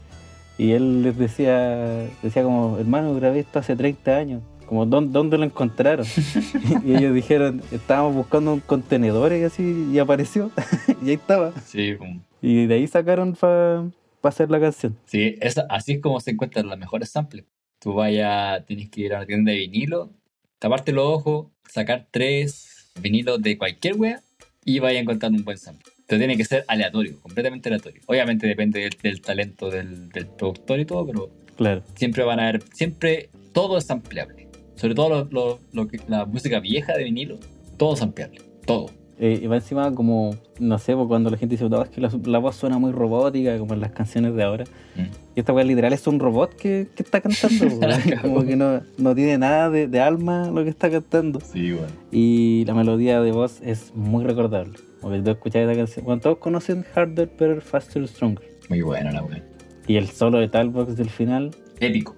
[0.59, 4.43] Y él les decía, decía como, hermano, grabé esto hace 30 años.
[4.67, 6.05] Como, ¿dónde, dónde lo encontraron?
[6.85, 10.51] y ellos dijeron, estábamos buscando un contenedor y así, y apareció.
[11.03, 11.53] y ahí estaba.
[11.65, 11.95] Sí,
[12.43, 13.89] Y de ahí sacaron para
[14.23, 14.97] hacer la canción.
[15.07, 17.45] sí esa- así es como se encuentran las mejores samples.
[17.79, 20.11] Tú vayas, tienes que ir a una tienda de vinilo,
[20.59, 24.21] taparte los ojos, sacar tres vinilos de cualquier wea
[24.65, 25.91] y vaya a encontrar un buen sample.
[26.11, 28.03] Pero tiene que ser aleatorio, completamente aleatorio.
[28.07, 31.83] Obviamente depende del, del talento del, del productor y todo, pero Claro.
[31.95, 34.49] siempre van a haber, siempre todo es ampliable.
[34.75, 37.39] Sobre todo lo, lo- lo que, la música vieja de vinilo,
[37.77, 38.91] todo es ampliable, todo.
[39.23, 42.01] Eh, y va encima como, no sé, pues cuando la gente dice, no, es que
[42.01, 44.65] la, la voz suena muy robótica, como en las canciones de ahora.
[44.97, 45.01] Mm.
[45.37, 48.81] Y esta weá literal es un robot que, que está cantando, pues, como que no,
[48.97, 51.39] no tiene nada de, de alma lo que está cantando.
[51.41, 51.89] Sí, bueno.
[52.11, 54.79] Y la melodía de voz es muy recordable.
[55.01, 58.45] Porque tú escuchas esa canción, bueno, todos conocen Harder, Better, Faster, Stronger.
[58.69, 59.43] Muy buena la wea.
[59.87, 62.15] Y el solo de Talbox del final Épico.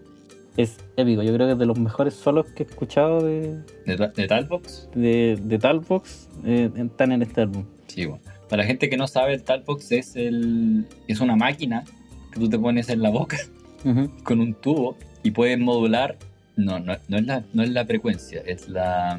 [0.56, 1.22] es épico.
[1.22, 4.88] Yo creo que es de los mejores solos que he escuchado de, ¿De, de Talbox?
[4.94, 7.64] de, de Talbox eh, están en este álbum.
[7.86, 8.22] Sí, bueno.
[8.48, 11.84] Para la gente que no sabe, el Talbox es, el, es una máquina
[12.32, 13.38] que tú te pones en la boca
[13.84, 14.10] Ujú.
[14.24, 16.16] con un tubo y puedes modular.
[16.56, 19.18] No, no, no, es, la, no es la frecuencia, es la,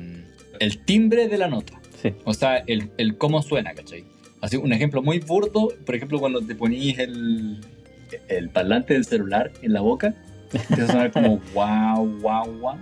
[0.60, 1.80] el timbre de la nota.
[2.04, 2.14] Sí.
[2.26, 4.04] O sea, el, el cómo suena, ¿cachai?
[4.42, 7.62] Así, un ejemplo muy burdo, por ejemplo, cuando te ponís el,
[8.28, 10.14] el parlante del celular en la boca,
[10.54, 12.78] va a sonar como wow, wow, wow.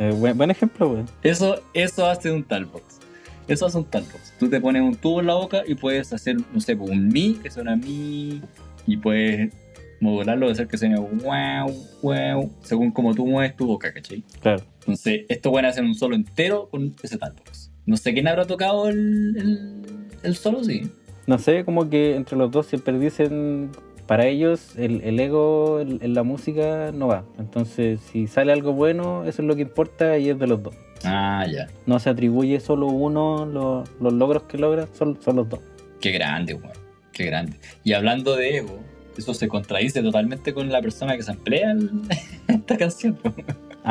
[0.00, 1.06] Eh, buen, buen ejemplo, weón.
[1.22, 3.00] Eso, eso hace un talbox.
[3.48, 4.34] Eso hace un talbox.
[4.38, 7.34] Tú te pones un tubo en la boca y puedes hacer, no sé, un mi,
[7.34, 8.40] que suena mi,
[8.86, 9.52] y puedes
[10.00, 14.22] modularlo de hacer que suene wow, wow, según como tú mueves tu boca, ¿cachai?
[14.40, 14.62] Claro.
[14.80, 17.57] Entonces, esto pueden hacer un solo entero con ese talbox.
[17.88, 19.82] No sé quién habrá tocado el, el,
[20.22, 20.90] el solo, sí.
[21.26, 23.70] no sé, como que entre los dos siempre dicen,
[24.06, 27.24] para ellos el, el ego en, la música no va.
[27.38, 30.74] Entonces, si sale algo bueno, eso es lo que importa y es de los dos.
[31.02, 31.68] Ah, ya.
[31.86, 35.60] No se atribuye solo uno los, los logros que logra, son, son los dos.
[35.98, 36.76] Qué grande, weón.
[37.12, 37.56] Qué grande.
[37.84, 38.80] Y hablando de ego,
[39.16, 42.02] eso se contradice totalmente con la persona que se emplea en
[42.48, 43.18] esta canción.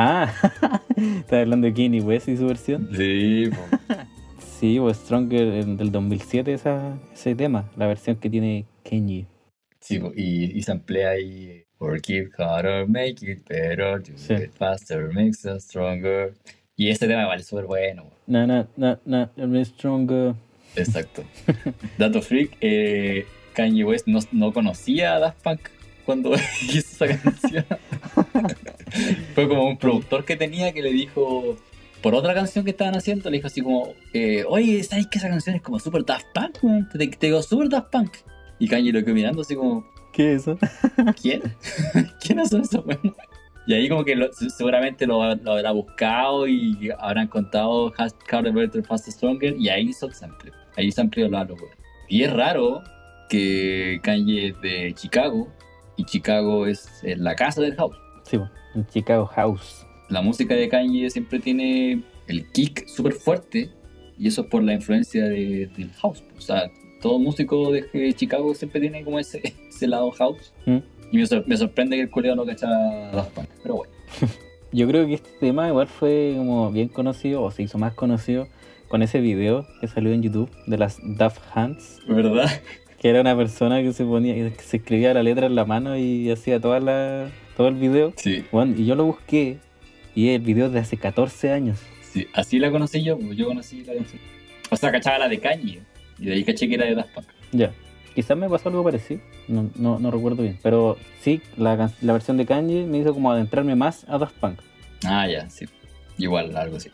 [0.00, 0.32] Ah,
[0.96, 2.88] estás hablando de Kanye West y su versión.
[2.96, 3.94] Sí, po.
[4.60, 9.26] Sí, pues Stronger en- del 2007 esa, ese tema, la versión que tiene Kanye.
[9.80, 11.62] Sí, y, y se emplea ahí.
[11.80, 14.34] Work it harder, make it better, do Sí.
[14.34, 16.34] it faster, makes us stronger.
[16.76, 18.04] Y ese tema vale súper bueno.
[18.26, 20.34] Na, na, na, na, I'm stronger.
[20.74, 21.22] Exacto.
[21.96, 25.60] Dato freak, eh, Kanye West no, no conocía a Daft Punk
[26.08, 26.32] cuando
[26.72, 27.66] hizo esa canción.
[29.34, 31.58] Fue como un productor que tenía que le dijo,
[32.02, 35.28] por otra canción que estaban haciendo, le dijo así como, eh, oye, ¿sabes que esa
[35.28, 36.88] canción es como super Daft Punk?
[36.92, 38.10] Te, te digo super Daft Punk.
[38.58, 40.58] Y Kanye lo quedó mirando así como, ¿Qué es eso?
[41.22, 41.42] ¿quién?
[42.24, 42.82] ¿Quiénes son esos?
[43.66, 47.92] Y ahí como que lo- seguramente lo, lo habrá buscado y habrán contado
[48.30, 50.52] Harder, Better, Faster, Stronger y ahí hizo el sample.
[50.78, 51.66] Ahí sample lo loco.
[52.08, 52.82] Y es raro
[53.28, 55.52] que Kanye es de Chicago
[55.98, 57.96] y Chicago es eh, la casa del house.
[58.22, 58.38] Sí,
[58.74, 59.84] en Chicago House.
[60.08, 63.68] La música de Kanye siempre tiene el kick súper fuerte
[64.18, 66.22] y eso es por la influencia de- del house.
[66.36, 66.70] O sea,
[67.02, 70.54] todo músico de Chicago siempre tiene como ese, ese lado house.
[70.64, 70.78] Mm.
[71.12, 73.48] Y me, sor- me sorprende que el colega no cachaba Daft Punk.
[73.62, 73.92] Pero bueno.
[74.72, 78.48] Yo creo que este tema igual fue como bien conocido, o se hizo más conocido,
[78.88, 82.50] con ese video que salió en YouTube de las Daft Hands, ¿Verdad?
[83.00, 85.96] Que era una persona que se ponía, que se escribía la letra en la mano
[85.96, 88.12] y hacía toda la, todo el video.
[88.16, 89.58] Sí, Bueno, y yo lo busqué
[90.14, 91.78] y el video de hace 14 años.
[92.12, 92.26] sí.
[92.32, 94.20] Así la conocí yo, pues yo conocí la canción.
[94.70, 95.80] O sea, cachaba la de Kanye.
[96.18, 97.26] Y de ahí caché que era de Daft Punk.
[97.52, 97.72] Ya.
[98.14, 100.58] Quizás me pasó algo parecido, no, no, no recuerdo bien.
[100.62, 104.58] Pero sí, la, la versión de Kanye me hizo como adentrarme más a Daft Punk.
[105.04, 105.66] Ah, ya, sí.
[106.16, 106.90] Igual, algo así.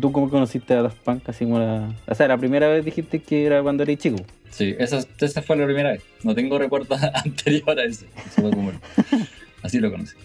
[0.00, 1.28] ¿Tú cómo conociste a Daft Punk?
[1.28, 1.94] Así como la...
[2.06, 4.16] O sea, la primera vez dijiste que era cuando eras chico.
[4.50, 6.02] Sí, esa, esa fue la primera vez.
[6.24, 8.06] No tengo recuerdo anterior a ese.
[8.26, 8.72] Eso como-
[9.62, 10.16] Así lo conocí.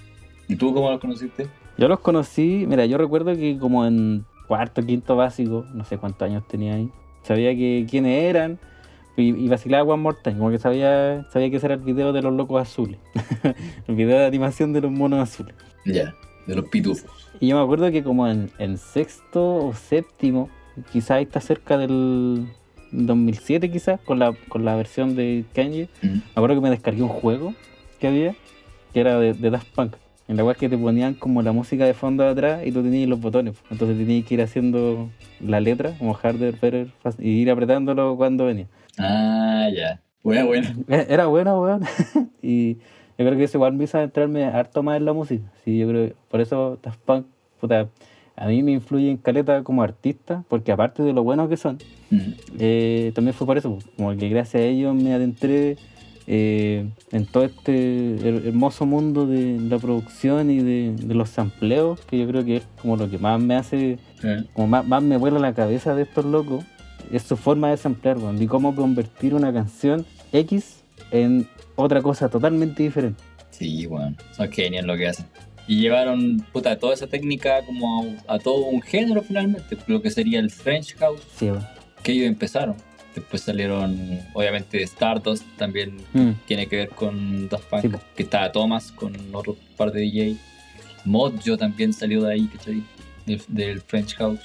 [0.47, 1.47] ¿Y tú cómo lo conociste?
[1.77, 6.29] Yo los conocí, mira, yo recuerdo que como en cuarto, quinto básico, no sé cuántos
[6.29, 6.89] años tenía ahí,
[7.23, 8.59] sabía que quiénes eran
[9.17, 12.13] y, y vacilaba One More Time, como que sabía, sabía que ese era el video
[12.13, 12.99] de los locos azules,
[13.87, 15.55] el video de animación de los monos azules.
[15.85, 16.13] Ya,
[16.45, 17.09] de los pitufos.
[17.43, 20.49] Y yo me acuerdo que como en, en sexto o séptimo,
[20.93, 22.47] quizás ahí está cerca del
[22.93, 26.07] 2007 quizás, con la, con la versión de Kanye, Mm.
[26.07, 27.53] me acuerdo que me descargué un juego
[27.99, 28.33] que había,
[28.93, 29.95] que era de, de Daft Punk.
[30.29, 32.81] En la cual que te ponían como la música de fondo de atrás y tú
[32.81, 33.55] tenías los botones.
[33.59, 33.71] pues.
[33.73, 35.09] Entonces tenías que ir haciendo
[35.41, 38.67] la letra, como harder, better, fast, y ir apretándolo cuando venía.
[38.97, 39.99] Ah, ya.
[40.23, 40.69] Bueno, bueno.
[40.87, 41.81] E- Era bueno, weón.
[42.41, 45.43] y yo creo que eso igual me hizo entrarme harto más en la música.
[45.65, 47.25] Sí, yo creo que por eso Daft Punk,
[47.63, 47.87] puta,
[48.35, 51.77] a mí me influye en caleta como artista, porque aparte de lo buenos que son,
[52.09, 52.17] Mm.
[52.59, 55.77] eh, también fue por eso, como que gracias a ellos me adentré
[56.27, 61.99] eh, en todo este her- hermoso mundo de la producción y de, de los sampleos,
[62.01, 63.97] que yo creo que es como lo que más me hace,
[64.53, 66.63] como más, más me vuela la cabeza de estos locos,
[67.11, 72.27] es su forma de samplear, weón, y cómo convertir una canción X en otra cosa
[72.29, 73.21] totalmente diferente.
[73.51, 74.15] Sí, bueno.
[74.35, 75.25] Son genios lo que hacen.
[75.67, 79.77] Y llevaron, puta, toda esa técnica como a, a todo un género finalmente.
[79.87, 81.49] Lo que sería el French House, Sí,
[82.03, 82.75] que ellos empezaron.
[83.15, 88.51] Después salieron, obviamente, Stardust, también Mm, tiene que ver con Daft Punk, Sí, que está
[88.51, 90.35] Thomas con otro par de DJ.
[91.05, 92.81] Mojo también salió de ahí, ¿cachai?
[93.25, 94.39] Del, del French House,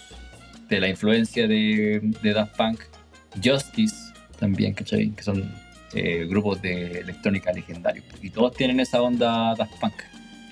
[0.69, 2.81] de la influencia de, de Daft Punk.
[3.43, 3.95] Justice
[4.39, 5.11] también, ¿cachai?
[5.11, 5.51] Que son
[5.95, 8.05] eh, grupos de electrónica legendarios.
[8.23, 9.95] Y todos tienen esa onda Daft Punk.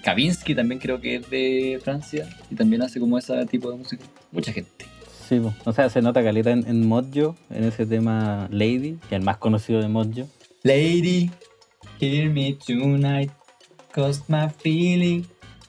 [0.07, 4.05] Kavinsky también creo que es de Francia y también hace como ese tipo de música.
[4.31, 4.87] Mucha gente.
[5.29, 9.19] sí, o sea, se nota caleta en, en Mojo, en ese tema Lady, que es
[9.19, 10.29] el más conocido de Mojo.
[10.63, 11.29] Lady,
[12.01, 13.33] hear me tonight,
[13.91, 15.25] cause my feeling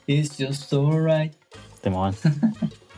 [0.05, 1.33] is just alright.
[1.81, 2.13] Temón.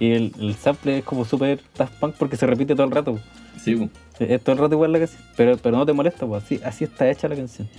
[0.02, 3.18] y el, el sample es como súper Daft Punk porque se repite todo el rato.
[3.64, 3.90] Sí, po.
[4.20, 6.84] Es todo el rato igual la canción, pero, pero no te molesta, pues así, así
[6.84, 7.70] está hecha la canción.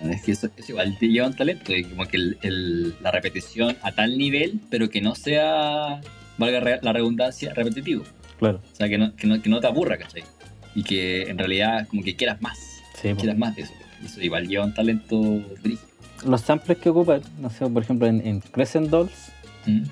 [0.00, 2.94] Bueno, es que eso, eso igual te lleva un talento, y como que el- el-
[3.00, 6.00] la repetición a tal nivel, pero que no sea,
[6.36, 8.04] valga re- la redundancia, repetitivo.
[8.38, 8.60] Claro.
[8.72, 10.22] O sea, que no, que no, que no te aburra, ¿cachai?
[10.74, 12.58] Y que en realidad como que quieras más,
[13.00, 13.72] Sí, quieras más de eso.
[14.04, 15.20] Eso igual lleva un talento
[15.62, 15.82] brígido.
[16.26, 19.12] Los samples que ocupan, no sé, por ejemplo en, en Crescent Dolls,
[19.66, 19.82] ¿Mm?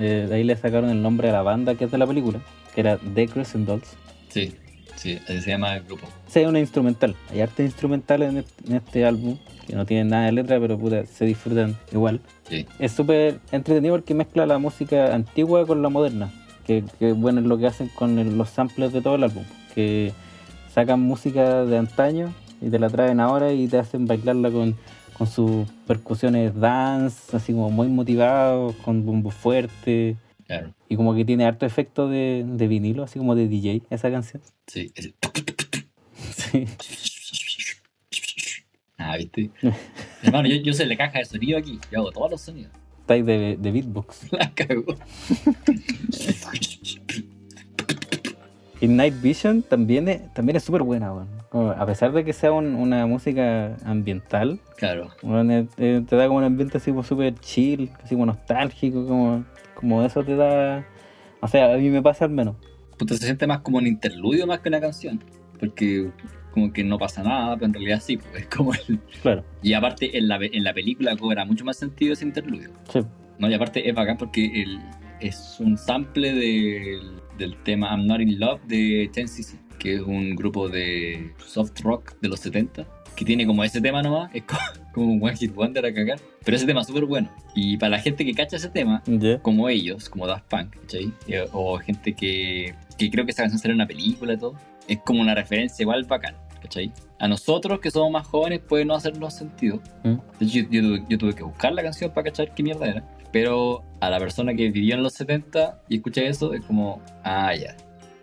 [0.00, 2.40] eh, de ahí le sacaron el nombre a la banda que es de la película,
[2.74, 3.88] que era The Crescent Dolls.
[4.28, 4.54] Sí.
[5.02, 6.06] Sí, así se llama el grupo.
[6.28, 7.16] Sí, es una instrumental.
[7.30, 9.36] Hay arte instrumentales en este, en este álbum
[9.66, 12.20] que no tienen nada de letra, pero puta, se disfrutan igual.
[12.48, 12.66] Sí.
[12.78, 16.30] Es súper entretenido porque mezcla la música antigua con la moderna.
[16.66, 19.42] Que, que bueno es lo que hacen con el- los samples de todo el álbum.
[19.74, 20.12] Que
[20.72, 24.76] sacan música de antaño y te la traen ahora y te hacen bailarla con,
[25.18, 30.16] con sus percusiones dance, así como muy motivados, con bombo fuerte.
[30.58, 30.74] Claro.
[30.88, 34.42] Y como que tiene harto efecto de, de vinilo, así como de DJ, esa canción.
[34.66, 34.92] Sí.
[34.94, 35.14] ese-
[36.36, 36.66] Sí.
[38.98, 39.50] Ah, ¿viste?
[40.22, 41.80] Hermano, yo, yo sé la caja de sonido aquí.
[41.90, 42.70] Yo hago todos los sonidos.
[43.00, 44.28] Estáis de, de beatbox.
[44.32, 44.84] La cago.
[48.80, 51.28] Y Night Vision también es también es súper buena, weón.
[51.78, 55.10] A pesar de que sea un- una música ambiental, Claro.
[55.20, 59.44] te da como un ambiente así como súper chill, así como nostálgico, como,
[59.82, 60.86] como eso te da...
[61.40, 62.56] O sea, a mí me pasa al menos.
[62.96, 65.22] Puta, se siente más como un interludio más que una canción.
[65.58, 66.10] Porque
[66.52, 68.16] como que no pasa nada, pero en realidad sí.
[68.16, 69.00] Pues, es como el...
[69.22, 69.44] Claro.
[69.60, 72.70] Y aparte en la, en la película cobra mucho más sentido ese interludio.
[72.92, 73.00] Sí.
[73.38, 74.78] No, y aparte es bacán porque el,
[75.20, 80.36] es un sample del, del tema I'm Not In Love de 10cc, que es un
[80.36, 84.42] grupo de soft rock de los 70, que tiene como ese tema nomás, es
[84.92, 86.18] como, un One Hit Wonder a cagar.
[86.44, 87.30] Pero ese tema es súper bueno.
[87.54, 89.38] Y para la gente que cacha ese tema, Ya.
[89.40, 91.12] como ellos, como Daft Punk, ¿cachai?
[91.28, 94.54] Eh, O gente que, que creo que esa canción sale en una película y todo,
[94.88, 96.92] es como una referencia igual bacán, ¿cachai?
[97.20, 99.80] A nosotros que somos más jóvenes puede no hacernos sentido.
[100.02, 100.14] Mm.
[100.40, 103.04] Yo, yo tuve- yo tuve que buscar la canción para cachar qué mierda era.
[103.32, 107.54] Pero a la persona que vivió en los 70 y escucha eso, es como, ah,
[107.54, 107.74] ya,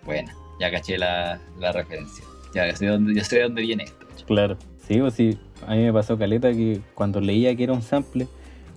[0.06, 2.23] buena, ya caché la, la referencia.
[2.54, 4.06] Ya sé, de dónde, ya sé de dónde viene esto.
[4.08, 4.25] ¿cachai?
[4.25, 4.58] Claro.
[4.89, 5.38] Sí, pues sí.
[5.65, 8.28] A mí me pasó caleta que cuando leía que era un sample,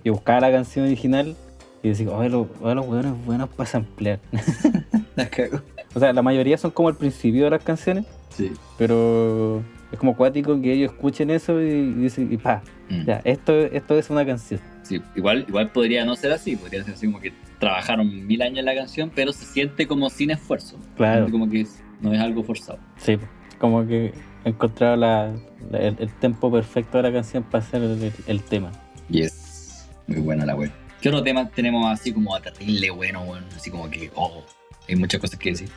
[0.05, 1.35] yo buscaba la canción original
[1.81, 4.19] y decía, oye, los, oye, los hueones buenos para samplear.
[5.15, 5.59] La cago.
[5.93, 8.51] o sea, la mayoría son como al principio de las canciones, Sí.
[8.77, 13.05] pero es como cuático que ellos escuchen eso y, y dicen, y pa, Mm.
[13.05, 14.59] ya, esto, esto es una canción.
[14.83, 18.59] Sí, igual, igual podría no ser así, podría ser así como que trabajaron mil años
[18.59, 20.77] en la canción, pero se siente como sin esfuerzo.
[20.97, 21.29] Claro.
[21.31, 22.79] Como que es- no es algo forzado.
[22.97, 23.17] Sí,
[23.57, 24.13] como que
[24.45, 25.33] la,
[25.71, 28.71] la- el, el tempo perfecto de la canción para hacer el, el tema.
[29.09, 30.71] Y es muy buena la web.
[31.01, 33.45] ¿Qué otro tema tenemos así como terrible bueno, bueno?
[33.55, 34.43] Así como que, oh,
[34.87, 35.69] hay muchas cosas que decir.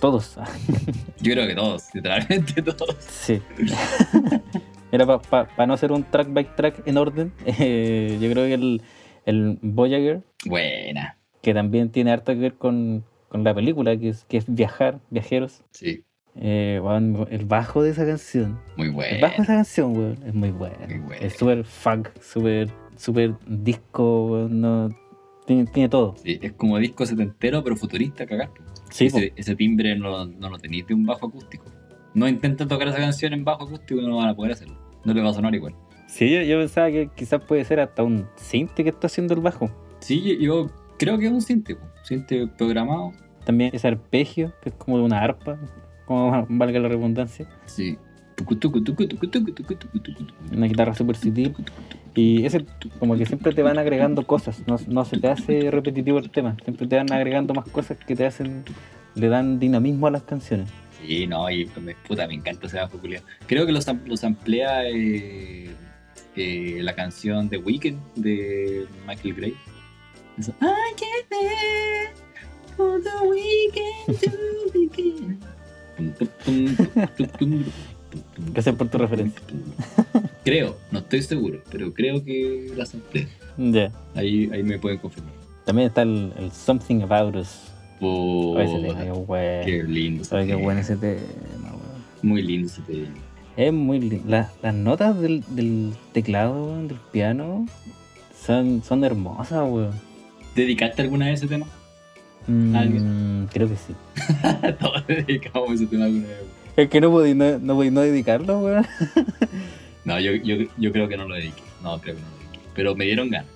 [0.00, 0.36] Todos.
[1.20, 2.96] Yo creo que todos, literalmente todos.
[3.00, 3.40] Sí.
[4.92, 7.32] Era para no hacer un track by track en orden.
[7.46, 8.82] eh, yo creo que el,
[9.24, 11.18] el Voyager, Buena.
[11.42, 15.00] que también tiene harto que ver con, con la película, que es, que es viajar,
[15.10, 15.62] viajeros.
[15.72, 16.04] Sí,
[16.36, 16.80] Eh,
[17.30, 18.58] el bajo de esa canción.
[18.76, 19.20] muy El buena.
[19.20, 20.76] bajo de esa canción, weón, es muy bueno.
[20.88, 21.24] Muy buena.
[21.26, 24.88] Es súper funk, súper súper disco, weón, no,
[25.46, 26.14] tiene, tiene todo.
[26.22, 28.50] Sí, es como disco setentero, pero futurista, cagar.
[28.90, 31.64] Sí, ese, ese timbre no, no lo tenéis de un bajo acústico.
[32.14, 34.76] No intenten tocar esa canción en bajo acústico, no van a poder hacerlo.
[35.04, 35.74] No le va a sonar igual.
[36.06, 39.40] Sí, yo, yo pensaba que quizás puede ser hasta un synth que está haciendo el
[39.40, 39.68] bajo.
[39.98, 41.84] Sí, yo creo que es un synth, po.
[42.04, 43.12] synth programado.
[43.44, 45.58] También ese arpegio, que es como de una arpa,
[46.06, 47.46] como valga la redundancia.
[47.66, 47.98] Sí.
[50.52, 51.54] Una guitarra super sutil.
[52.14, 52.64] Y ese,
[52.98, 56.56] como que siempre te van agregando cosas, no, no, se te hace repetitivo el tema,
[56.62, 58.64] siempre te van agregando más cosas que te hacen,
[59.16, 60.68] le dan dinamismo a las canciones.
[61.00, 63.26] Sí, no, y me, puta, me encanta ese bajo culiado.
[63.46, 65.70] Creo que los, los amplía eh,
[66.36, 69.54] eh, la canción The Weeknd de Michael Gray.
[70.38, 70.54] Eso.
[70.60, 70.94] I
[72.76, 75.53] for the weekend to begin.
[78.52, 79.40] Gracias por tu referencia.
[80.44, 83.28] Creo, no estoy seguro, pero creo que la amplié.
[83.56, 83.92] Ya.
[84.14, 85.32] Ahí, ahí me pueden confirmar.
[85.64, 87.60] También está el, el Something About Us.
[88.00, 88.98] Oh, ese tema,
[89.64, 90.22] qué lindo.
[90.28, 90.62] qué tema.
[90.62, 91.20] bueno ese tema,
[91.62, 92.04] weón.
[92.22, 93.08] Muy lindo ese tema.
[93.56, 94.28] Es muy lindo.
[94.28, 97.66] Las, las notas del, del teclado, del piano,
[98.38, 99.92] son, son hermosas, weón.
[100.54, 101.66] ¿Dedicaste alguna vez ese tema?
[102.46, 103.04] Mm, ¿Alguien?
[103.46, 103.94] Creo que sí.
[104.80, 106.44] Todos dedicamos ese tema alguna vez.
[106.76, 108.86] Es que no podí no, no, podí no dedicarlo, weón.
[110.04, 111.62] No, yo, yo, yo creo que no lo dediqué.
[111.82, 112.68] No, creo que no lo dediqué.
[112.74, 113.50] Pero me dieron ganas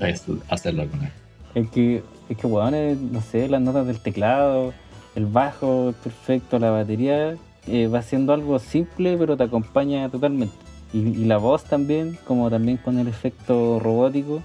[0.00, 1.12] a hacerlo alguna vez.
[1.54, 4.74] Es que, es que weón, no sé, las notas del teclado,
[5.14, 7.36] el bajo es perfecto, la batería
[7.68, 10.54] eh, va siendo algo simple, pero te acompaña totalmente.
[10.92, 14.42] Y, y la voz también, como también con el efecto robótico,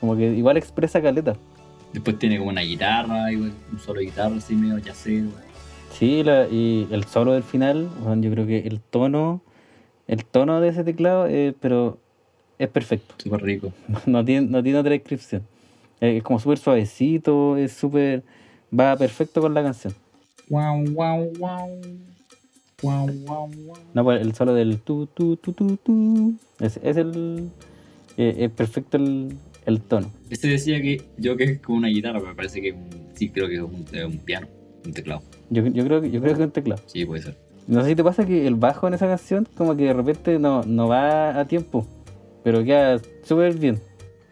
[0.00, 1.34] como que igual expresa caleta.
[1.94, 5.28] Después tiene como una guitarra, igual, un solo de guitarra así medio yacero.
[5.92, 9.40] Sí, la- y el solo del final, weón, yo creo que el tono,
[10.08, 11.98] el tono de ese teclado, eh, pero
[12.58, 13.14] es perfecto.
[13.18, 13.72] Súper rico.
[14.06, 15.42] No tiene, no tiene otra descripción.
[16.00, 18.24] Eh, Es como súper suavecito, es súper.
[18.78, 19.94] va perfecto con la canción.
[20.50, 21.80] Wow, wow, wow.
[22.82, 23.78] Guau, guau, guau.
[23.94, 26.34] No, pues el solo del tu, tu, tu, tu, tu.
[26.58, 27.50] Es, es el.
[28.18, 29.36] eh, es perfecto el,
[29.66, 30.10] el tono.
[30.30, 32.74] Este decía que yo que es como una guitarra, pero me parece que
[33.14, 34.46] sí creo que es un, piano,
[34.84, 35.22] un teclado.
[35.50, 36.82] Yo, yo, creo, que- yo creo que es un teclado.
[36.86, 37.36] Sí, puede ser.
[37.66, 40.38] No sé si te pasa que el bajo en esa canción, como que de repente
[40.38, 41.86] no, no va a tiempo,
[42.42, 43.80] pero queda súper bien.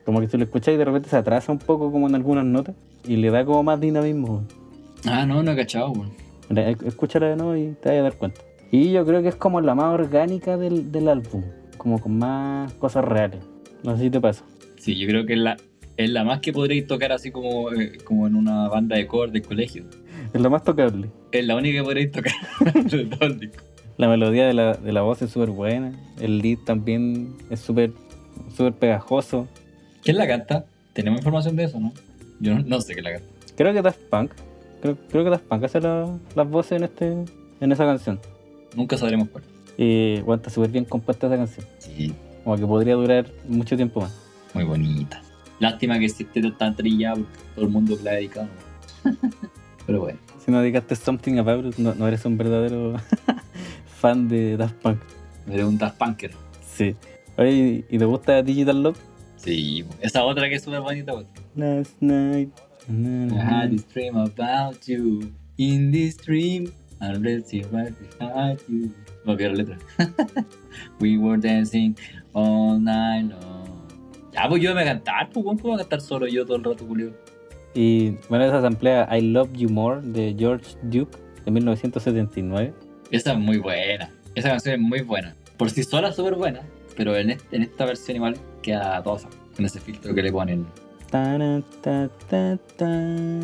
[0.05, 2.75] Como que si lo escucháis de repente se atrasa un poco como en algunas notas
[3.07, 4.45] y le da como más dinamismo.
[5.07, 5.93] Ah, no, no he cachado.
[6.51, 8.41] Mira, esc- Escúchala de nuevo y te vas a dar cuenta.
[8.71, 11.43] Y yo creo que es como la más orgánica del, del álbum,
[11.79, 13.41] como con más cosas reales.
[13.85, 14.45] No sé si te pasa.
[14.83, 15.57] Sí, yo creo que es la,
[15.97, 19.31] es la más que podréis tocar así como, eh, como en una banda de cover
[19.31, 19.85] del colegio.
[20.35, 21.09] Es lo más tocable.
[21.31, 22.33] Es la única que podréis tocar
[22.91, 23.63] de todo el disco.
[23.97, 25.93] La melodía de la, de la voz es súper buena.
[26.21, 27.93] El lead también es súper
[28.57, 29.47] súper pegajoso.
[30.03, 30.65] ¿Quién la canta?
[30.95, 31.93] ¿Tenemos información de eso, no?
[32.41, 33.29] Yo no, no sé quién la canta.
[33.57, 34.33] Creo que Daft Punk.
[34.81, 37.13] Creo, creo que Daft Punk hace la- las voces en este
[37.61, 38.19] en esa canción.
[38.75, 39.45] Nunca sabremos cuál.
[39.79, 41.65] Y bueno, está súper bien compuesta esa canción.
[41.79, 42.13] Sí,
[42.43, 44.19] Como que podría durar mucho tiempo más.
[44.55, 45.23] Muy bonita.
[45.59, 46.25] Lástima que esté
[46.59, 48.49] tan trillada porque todo el mundo que la ha dedicado.
[49.87, 50.19] Pero bueno.
[50.45, 52.97] Si no dedicaste Something About It, no, no eres un verdadero
[54.01, 54.99] fan de Daft Punk.
[55.49, 56.33] Eres un Daft Punker.
[56.75, 56.97] Sí.
[57.37, 58.99] Oye, ¿y te gusta Digital Love?
[59.37, 61.15] Sí, esa otra que es súper bonita.
[61.15, 61.27] weón.
[61.55, 62.51] Last night.
[62.89, 65.33] I had this dream about you.
[65.57, 68.91] In this dream, I read you right behind you.
[69.25, 69.79] No quiero letra.
[71.01, 71.97] We were dancing
[72.35, 73.52] all night long.
[74.33, 76.65] Ya, pues yo me voy a cantar, pues, ¿cómo puedo cantar solo yo todo el
[76.65, 77.13] rato, Julio?
[77.75, 82.73] Y bueno, esa samplea I Love You More de George Duke de 1979.
[83.11, 84.11] Esa es muy buena.
[84.35, 85.35] Esa canción es muy buena.
[85.57, 86.63] Por sí sola es súper buena,
[86.97, 89.21] pero en, est- en esta versión igual queda toda
[89.55, 90.67] con ese filtro que le ponen.
[91.11, 91.39] Ta,
[91.83, 92.09] ta,
[92.77, 93.41] ta.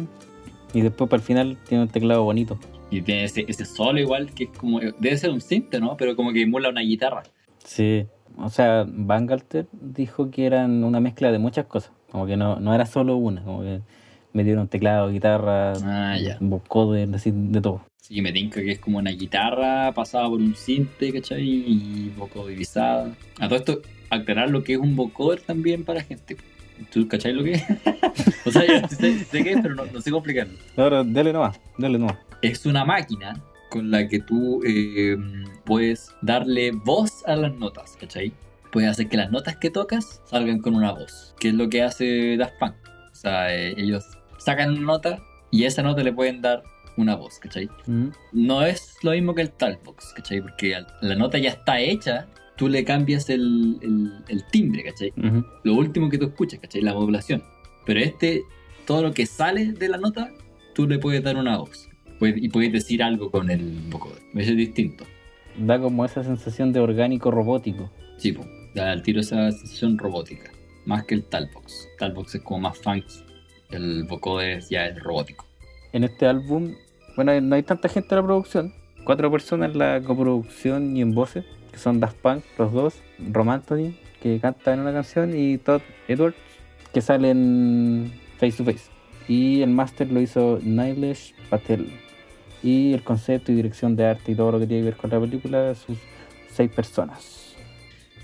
[0.72, 2.58] Y después para el final tiene un teclado bonito.
[2.90, 4.80] Y tiene ese, ese solo igual que es como.
[4.80, 5.96] Debe ser un synth, ¿no?
[5.98, 7.22] Pero como que emula una guitarra.
[7.64, 8.06] Sí.
[8.38, 11.92] O sea, Bangalter dijo que eran una mezcla de muchas cosas.
[12.10, 13.42] Como que no, no era solo una.
[13.42, 13.80] Como que
[14.32, 16.36] metieron teclado, guitarra, Ah, ya.
[16.40, 17.82] vocoder, de todo.
[18.00, 21.42] Sí, me tinca que es como una guitarra pasada por un cinte, ¿cachai?
[21.44, 23.12] Y vocodizada.
[23.38, 26.36] A todo esto, aclarar lo que es un vocoder también para gente.
[26.92, 27.64] ¿Tú cachai lo que es?
[28.46, 30.54] o sea, yo sé, sé qué es, pero no, no sé cómo explicarlo.
[30.76, 32.16] Ahora, dale nomás, dale nomás.
[32.40, 33.34] Es una máquina
[33.70, 35.16] con la que tú eh,
[35.64, 38.32] puedes darle voz a las notas, ¿cachai?
[38.72, 41.82] Puedes hacer que las notas que tocas salgan con una voz, que es lo que
[41.82, 42.74] hace Daft Punk.
[43.12, 44.04] O sea, eh, ellos
[44.38, 45.18] sacan una nota
[45.50, 46.62] y a esa nota le pueden dar
[46.96, 47.68] una voz, ¿cachai?
[47.86, 48.08] Mm.
[48.32, 50.40] no es lo mismo que el talkbox, ¿cachai?
[50.40, 55.12] Porque la nota ya está hecha, tú le cambias el, el- el timbre, ¿cachai?
[55.16, 55.44] Ujú.
[55.62, 56.82] Lo último que tú escuchas, ¿cachai?
[56.82, 57.42] La modulación.
[57.86, 58.42] Pero este,
[58.86, 60.28] todo lo que sale de la nota,
[60.74, 61.87] tú le puedes dar una voz.
[62.20, 64.18] Y puedes decir algo con el vocoder.
[64.34, 65.04] Eso es distinto.
[65.56, 67.90] Da como esa sensación de orgánico robótico.
[68.16, 68.44] Sí, po,
[68.74, 70.50] da al tiro esa sensación robótica.
[70.86, 71.88] Más que el talkbox.
[71.98, 73.24] Talkbox es como más funky.
[73.70, 75.44] El vocoder ya es robótico.
[75.92, 76.74] En este álbum,
[77.16, 78.74] bueno, no hay tanta gente en la producción.
[79.04, 82.94] Cuatro personas en la coproducción y en voces, que son Daft Punk, los dos,
[83.32, 86.36] Rom Anthony, que canta en una canción, y Todd Edwards,
[86.92, 88.90] que sale en Face to Face.
[89.28, 91.86] Y el máster lo hizo Nilesh Patel.
[92.62, 95.10] Y el concepto y dirección de arte y todo lo que tiene que ver con
[95.10, 95.98] la película, sus
[96.50, 97.54] seis personas.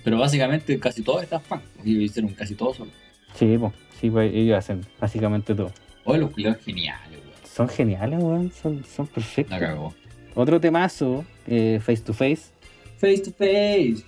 [0.02, 1.62] Pero básicamente casi todo está funk.
[1.84, 2.90] Ellos hicieron casi todo solo.
[3.34, 5.72] Sí, pues, sí, pues, ellos hacen básicamente todo.
[6.04, 7.46] Hoy los culiados geniales, weón.
[7.46, 9.58] Son geniales, weón, son, son perfectos.
[9.58, 9.94] La cagó.
[10.34, 12.54] Otro temazo, eh, Face to Face,
[13.04, 14.02] Face to face.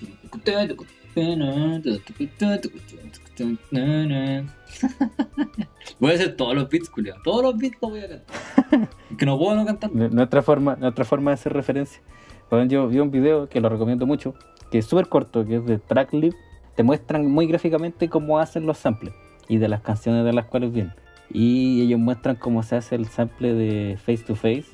[5.99, 7.17] Voy a hacer todos los beats, culiao.
[7.25, 8.89] Todos los beats los voy a cantar.
[9.17, 9.91] Que no puedo no cantar.
[9.93, 12.03] Nuestra forma, nuestra forma de hacer referencia.
[12.51, 14.35] Bueno, yo vi un video que lo recomiendo mucho,
[14.71, 16.35] que es súper corto, que es de Tracklib.
[16.75, 19.15] Te muestran muy gráficamente cómo hacen los samples
[19.49, 20.93] y de las canciones de las cuales vienen.
[21.33, 24.67] Y ellos muestran cómo se hace el sample de Face to Face.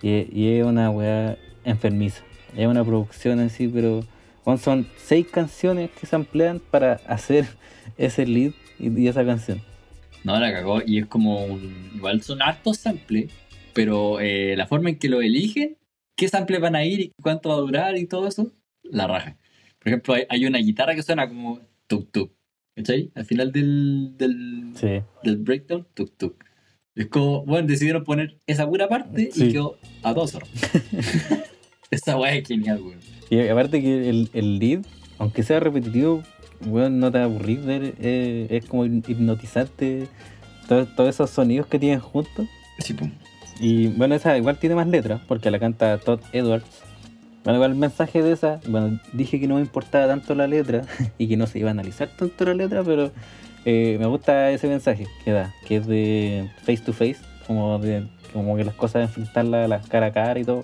[0.00, 2.22] Y, y es una weá enfermiza.
[2.56, 4.02] Es una producción en sí, pero
[4.44, 7.46] bueno, son seis canciones que se emplean para hacer
[7.98, 9.60] ese lead y, y esa canción.
[10.24, 10.82] No, la cagó.
[10.84, 11.90] Y es como un.
[11.94, 13.30] Igual son hartos samples,
[13.72, 15.76] pero eh, la forma en que lo eligen,
[16.16, 18.50] qué samples van a ir y cuánto va a durar y todo eso,
[18.82, 19.36] la raja.
[19.78, 22.32] Por ejemplo, hay, hay una guitarra que suena como tuk tuk.
[22.74, 23.10] ¿Cachai?
[23.14, 25.00] Al final del, del, Sí.
[25.24, 26.44] del breakdown, tuk tuk.
[26.94, 29.46] Es como, bueno, decidieron poner esa pura parte Sí.
[29.46, 30.48] y quedó a dos horas.
[31.90, 32.98] esa weá es genial, weón.
[33.30, 34.80] Y aparte que el, el lead,
[35.18, 36.22] aunque sea repetitivo,
[36.66, 40.08] weón, no te aburrís ver, eh, es como hipnotizante
[40.68, 42.46] todo- todos esos sonidos que tienen juntos.
[42.78, 43.10] Sí, pum.
[43.60, 46.64] Y bueno, esa igual tiene más letras, porque la canta Todd Edwards.
[47.44, 50.82] Bueno, igual el mensaje de esa, bueno, dije que no me importaba tanto la letra
[51.18, 53.10] y que no se iba a analizar tanto la letra, pero
[53.64, 57.16] eh, me gusta ese mensaje que da, que es de face to face,
[57.46, 60.62] como de como que las cosas enfrentarlas las cara a cara y todo.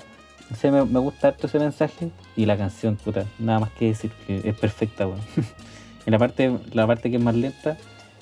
[0.51, 3.87] No sé, me, me gusta harto ese mensaje y la canción, puta, nada más que
[3.87, 5.21] decir, que es perfecta, weón.
[6.07, 7.77] y la parte, la parte que es más lenta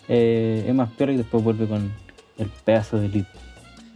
[0.08, 1.92] eh, es más peor y después vuelve con
[2.38, 3.24] el pedazo de lead.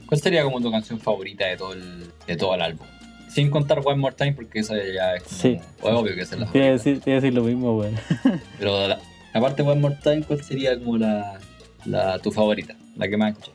[0.06, 2.86] ¿Cuál sería como tu canción favorita de todo el, de todo el álbum?
[3.28, 5.58] Sin contar One More Time, porque esa ya es como, Sí.
[5.82, 6.72] obvio que esa es la Te a favorita.
[6.72, 7.94] decir, te a decir lo mismo, weón.
[8.58, 9.00] Pero la-
[9.34, 11.38] aparte de One More Time, ¿cuál sería como la,
[11.84, 12.74] la tu favorita?
[12.96, 13.54] La que más escuchas.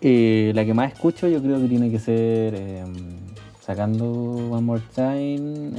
[0.00, 2.84] Eh, la que más escucho yo creo que tiene que ser, eh,
[3.74, 4.04] sacando
[4.50, 5.70] One More Time,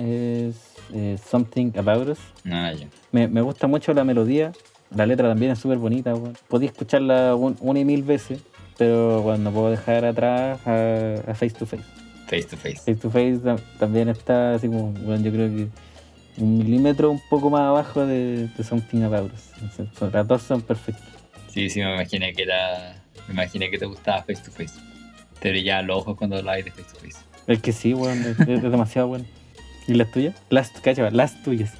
[0.49, 0.55] es
[0.93, 2.19] eh, Something About Us.
[2.49, 2.71] Ah.
[3.11, 4.53] Me, me gusta mucho la melodía,
[4.95, 6.37] la letra también es súper bonita, weón.
[6.47, 8.39] Podía escucharla un- una y mil veces,
[8.77, 11.83] pero bueno, no puedo dejar atrás a, a Face to Face.
[12.27, 12.77] Face to Face.
[12.77, 15.67] Face to Face ta- también está así como, bueno, yo creo que
[16.37, 19.51] un milímetro un poco más abajo de, de Something About Us.
[19.61, 21.03] Entonces, las dos son perfectas.
[21.49, 22.95] Sí, sí, me imaginé que era.
[23.27, 24.79] Me imaginé que te gustaba Face to Face.
[25.41, 27.17] Te brillaban los ojos cuando hablabas de Face to Face.
[27.51, 29.25] Es que sí, weón, es, es demasiado bueno.
[29.87, 30.35] ¿Y las tuyas?
[30.49, 31.73] Las, cacha, las tuyas.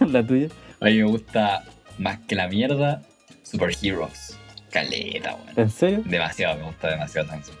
[0.00, 0.48] la tuya.
[0.80, 1.64] A mí me gusta
[1.98, 3.02] más que la mierda
[3.42, 4.38] Super Heroes.
[4.70, 5.48] Caleta, weón.
[5.56, 6.02] ¿En serio?
[6.04, 7.56] Demasiado, me gusta demasiado canción.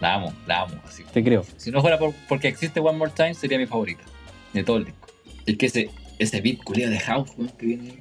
[0.00, 0.74] La amo, la amo.
[0.86, 1.02] Así.
[1.12, 1.44] Te creo.
[1.56, 4.02] Si no fuera por- porque existe One More Time, sería mi favorita.
[4.52, 5.08] De todo el disco.
[5.46, 7.94] Es que ese, ese beat culiado de house, weón, que viene.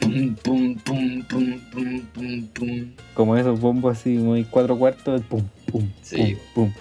[0.00, 2.92] Pum, pum, pum, pum, pum, pum, pum.
[3.14, 6.36] Como esos bombos así, muy cuatro cuartos, pum, pum, Sí.
[6.54, 6.72] pum, pum.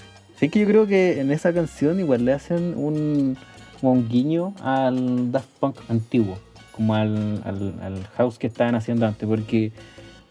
[0.41, 3.37] Sí que yo creo que en esa canción igual le hacen un,
[3.79, 6.39] como un guiño al Daft Punk antiguo,
[6.71, 9.71] como al, al, al house que estaban haciendo antes, porque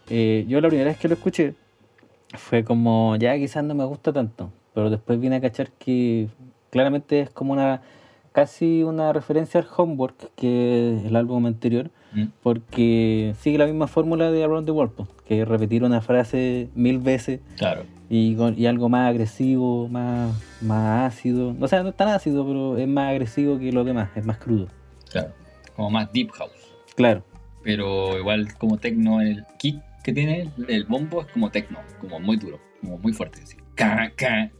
[0.09, 1.53] eh, yo la primera vez que lo escuché
[2.33, 6.27] fue como, ya quizás no me gusta tanto, pero después vine a cachar que
[6.71, 7.81] claramente es como una,
[8.33, 12.25] casi una referencia al Homework, que es el álbum anterior, Mm.
[12.43, 16.97] porque sigue la misma fórmula de Around the World, que es repetir una frase mil
[16.99, 17.83] veces Claro
[18.13, 21.55] y, algo más agresivo, más, más ácido.
[21.61, 24.37] O sea, no es tan ácido, pero es más agresivo que lo demás, es más
[24.37, 24.67] crudo.
[25.09, 25.31] Claro,
[25.77, 26.51] como más deep house.
[26.95, 27.23] Claro.
[27.63, 32.35] Pero igual como techno, el kick que tiene el bombo es como techno, como muy
[32.35, 33.39] duro, como muy fuerte.
[33.43, 33.55] Así.
[33.75, 34.51] Ca, ca.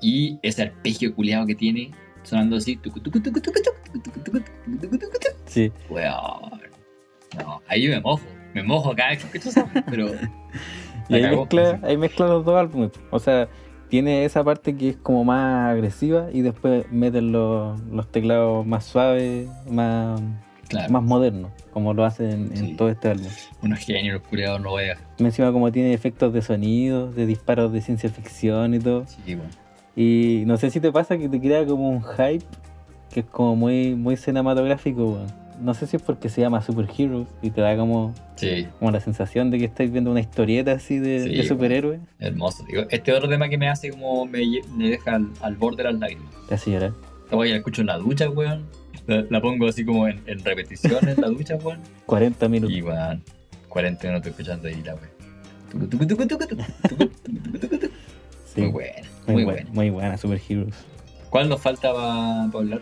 [0.00, 1.90] Y ese arpegio culiado que tiene
[2.22, 2.78] sonando así.
[5.46, 5.72] Sí.
[5.90, 6.60] Weón.
[7.36, 8.22] No, ahí me mojo.
[8.54, 10.12] Me mojo cada vez que escucho pero
[11.08, 12.90] y ahí mezcla, ahí mezcla los dos álbumes.
[13.10, 13.48] O sea,
[13.88, 18.84] tiene esa parte que es como más agresiva y después meten los, los teclados más
[18.84, 20.20] suaves, más,
[20.68, 20.92] Claro.
[20.92, 22.74] más modernos, como lo hacen en, en Sí.
[22.76, 23.28] todo este álbum.
[23.62, 24.82] Unos genios, los culiados no a.
[25.18, 29.04] Encima como tiene efectos de sonido, de disparos de ciencia ficción y todo.
[29.06, 29.50] Sí, bueno.
[29.94, 32.44] Y no sé si te pasa que te crea como un hype
[33.12, 35.26] que es como muy, muy cinematográfico, weón
[35.60, 38.14] no sé si es porque se llama Superheroes y te da como,
[38.78, 42.00] como la sensación de que estáis viendo una historieta así de, superhéroes.
[42.18, 42.84] Hermoso, digo.
[42.90, 44.42] Este otro tema que me hace como me,
[44.76, 46.34] me deja al, al, borde de las lágrimas.
[46.48, 46.92] Te hace llorar.
[47.30, 48.66] Oye, escucho en la ducha, weón.
[49.06, 51.80] La, pongo así como en, en repetición en la ducha, weón.
[52.06, 52.76] 40 minutos.
[52.76, 53.22] Y weón,
[53.68, 55.16] 40 minutos escuchando ahí la weón.
[58.56, 59.70] Muy buena, muy, buena.
[59.72, 60.74] Muy buena, Superheroes.
[61.30, 62.80] ¿Cuál nos falta para hablar?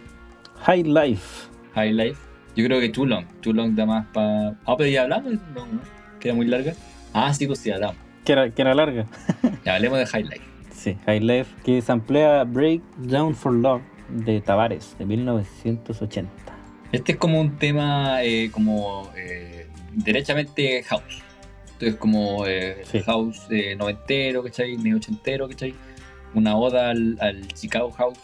[0.60, 1.48] High Life.
[1.74, 2.33] High Life.
[2.56, 3.26] Yo creo que Too Long.
[3.40, 4.50] Too Long da más para.
[4.64, 5.80] Ah, pero ya hablamos de Too Long, ¿no?
[6.20, 6.72] Queda muy larga.
[7.12, 7.96] Ah, sí, pues sí, hablamos.
[8.24, 9.06] Que era, que era larga.
[9.64, 10.40] Ya hablemos de High Life.
[10.72, 16.30] Sí, High Life, que samplea Break Down for Love de Tavares, de 1980.
[16.92, 21.22] Este es como un tema eh, como eh, derechamente house.
[21.72, 23.00] Entonces como eh, Sí.
[23.00, 24.76] house eh, noventero, ¿cachai?
[24.76, 25.74] Medio ochentero, ¿cachai?
[26.34, 28.18] Una oda al, al Chicago House,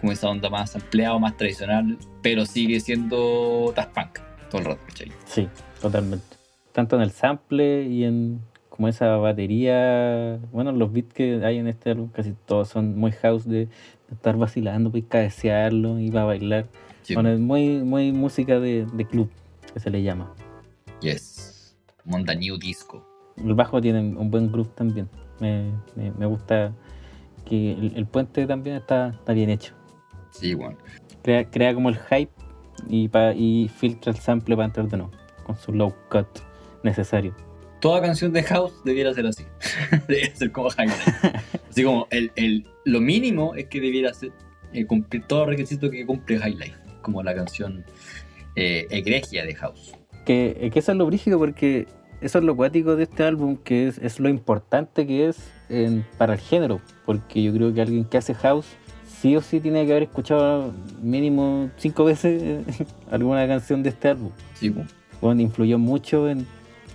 [0.00, 4.18] como esa onda más ampliada, más tradicional, pero sigue siendo Daft Punk
[4.50, 5.12] todo el rato, ¿cachai?
[5.26, 5.48] Sí,
[5.80, 6.36] totalmente.
[6.72, 10.38] Tanto en el sample y en como esa batería.
[10.52, 13.68] Bueno, los beats que hay en este álbum casi todos son muy house de, de
[14.12, 16.66] estar vacilando, pues cabecearlo y va a bailar.
[17.02, 17.14] Sí.
[17.14, 19.30] Bueno, es muy, muy música de, de club,
[19.72, 20.30] que se le llama.
[21.00, 21.74] Yes.
[22.04, 23.04] Monda New Disco.
[23.36, 25.08] El bajo tiene un buen groove también.
[25.40, 26.72] Me, me- me gusta
[27.44, 29.74] que el, el puente también está, está bien hecho.
[30.38, 30.76] Sí, bueno.
[31.22, 32.30] Crea, crea como el hype
[32.88, 35.12] y, pa- y filtra el sample para entrar de nuevo,
[35.44, 36.26] con su low cut
[36.82, 37.34] necesario.
[37.80, 39.44] Toda canción de house debiera ser así.
[40.08, 41.12] debiera ser como High Life.
[41.70, 44.32] Así como el, el, lo mínimo es que debiera ser
[44.72, 46.76] eh, cumplir todo el requisito que cumple High Life.
[47.02, 47.84] Como la canción
[48.56, 49.92] eh, egregia de house.
[50.24, 51.86] Que, eh, que eso es lo brígido porque
[52.20, 55.36] eso es lo cuático de este álbum, que es, es lo importante que es
[55.68, 56.80] en- para el género.
[57.04, 58.66] Porque yo creo que alguien que hace house
[59.20, 62.64] sí o sí tiene que haber escuchado mínimo cinco veces
[63.10, 64.30] alguna canción de este álbum.
[64.54, 64.86] Sí, pues.
[65.20, 66.46] Bueno, influyó mucho en,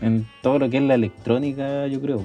[0.02, 2.24] en todo lo que es la electrónica, yo creo.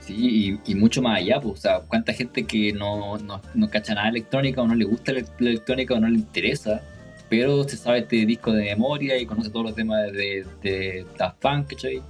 [0.00, 3.70] Sí, y, y mucho más allá, pues, o sea, cuánta gente que no, no, no
[3.70, 6.80] cacha nada de electrónica o no le gusta la la electrónica o no le interesa,
[7.28, 11.38] pero se sabe este disco de memoria y conoce todos los temas de, de Daft
[11.40, 12.02] Punk, ¿cachai?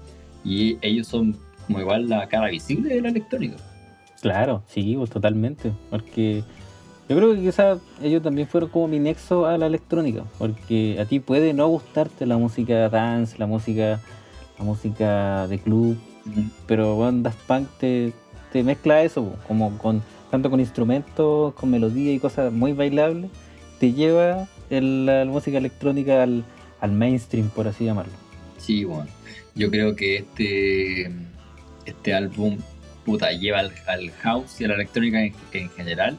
[0.45, 3.57] Y ellos son como igual la cara visible de la electrónica.
[4.21, 5.73] Claro, sí, pues totalmente.
[5.91, 6.43] Porque
[7.09, 10.25] yo creo que quizás ellos también fueron como mi nexo a la electrónica.
[10.39, 14.01] Porque a ti puede no gustarte la música dance, la música,
[14.59, 15.97] la música de club,
[16.67, 18.13] pero bueno, Daft Punk te,
[18.53, 23.31] te mezcla eso, po, como con tanto con instrumentos, con melodía y cosas muy bailables,
[23.79, 26.45] te lleva el- la, música electrónica al,
[26.81, 28.13] al mainstream, por así llamarlo.
[28.59, 29.07] Sí, bueno,
[29.55, 31.13] yo creo que este,
[31.85, 32.59] este álbum
[33.05, 36.19] puta, lleva al, al house y a la electrónica en, en general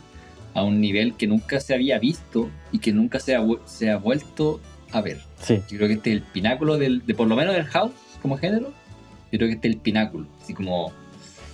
[0.57, 3.97] a un nivel que nunca se había visto y que nunca se ha, se ha
[3.97, 4.59] vuelto
[4.91, 5.19] a ver.
[5.39, 7.91] Sí, Yo creo que este es el pináculo del, de por lo menos del house
[8.21, 8.73] como género.
[9.31, 10.91] Yo creo que este es el pináculo, así como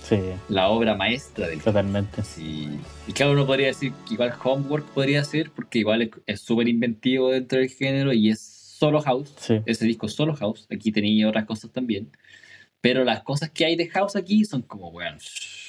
[0.08, 0.16] sí,
[0.48, 2.22] la obra maestra del totalmente.
[2.22, 2.68] Sí.
[3.06, 6.66] Y claro, uno podría decir que igual Homework podría ser, porque igual es- es súper
[6.68, 9.34] inventivo dentro del género y es solo house.
[9.38, 10.66] Sí, Ese disco es solo house.
[10.72, 12.08] Aquí tenía otras cosas también.
[12.80, 15.16] Pero las cosas que hay de house aquí son como, bueno,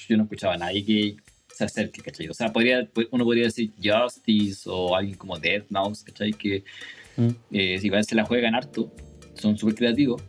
[0.08, 1.16] yo no escuchaba a nadie que
[1.56, 2.28] se acerque, ¿cachai?
[2.28, 6.34] O sea, podría, uno podría decir Justice o alguien como Death Mouse, ¿cachai?
[6.34, 6.64] Que
[7.18, 8.92] Mm, eh, igual se la juegan harto,
[9.36, 10.22] son súper creativos,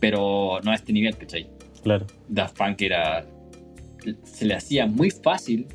[0.00, 1.46] pero no a este nivel, ¿cachai?
[1.82, 2.06] claro.
[2.28, 3.26] Daft Punk era.
[4.24, 5.66] Se le hacía muy fácil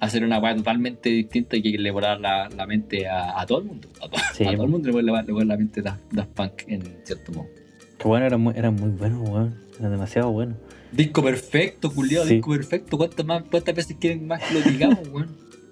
[0.00, 3.58] hacer una weá totalmente distinta y que le volar la, la mente a, a todo
[3.58, 3.88] el mundo.
[4.02, 4.92] A, to- Sí, a todo el mundo le
[5.32, 7.48] vuela la mente Daft, Daft Punk en cierto modo.
[7.98, 9.54] Que bueno, eran muy, eran muy buenos, weón.
[9.78, 10.56] Eran demasiado buenos.
[10.94, 12.34] Disco perfecto, culiado, Sí.
[12.36, 12.96] disco perfecto.
[12.96, 15.28] ¿Cuántas, más, ¿Cuántas veces quieren más que lo digamos, weón?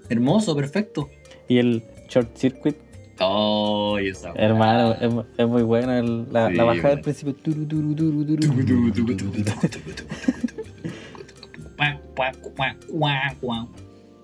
[0.08, 1.08] Hermoso, perfecto.
[1.48, 2.76] Y el Short Circuit,
[3.20, 5.92] Oh, esa hermano, es, es muy bueno.
[5.96, 7.36] el- la, Sí, la bajada del principio.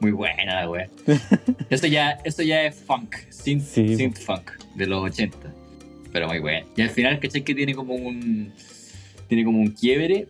[0.01, 0.88] Muy buena la wea.
[1.70, 3.96] Eso ya, eso ya es funk, synth, Sí.
[3.96, 5.53] synth funk de los 80.
[6.12, 6.66] Pero muy bueno.
[6.76, 7.42] Y al final, ¿cachai?
[7.42, 8.53] Que tiene como un.
[9.28, 10.28] Tiene como un quiebre,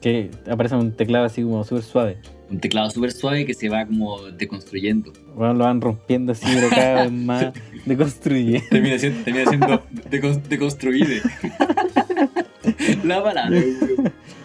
[0.00, 2.16] Que aparece un teclado así como súper suave.
[2.50, 5.12] un teclado súper suave que se va como deconstruyendo.
[5.34, 7.52] Bueno, lo van rompiendo así, pero cada vez más
[7.86, 8.62] deconstruye.
[8.70, 11.10] Termina siendo, termina siendo decon- deconstruido.
[13.04, 13.60] la palabra.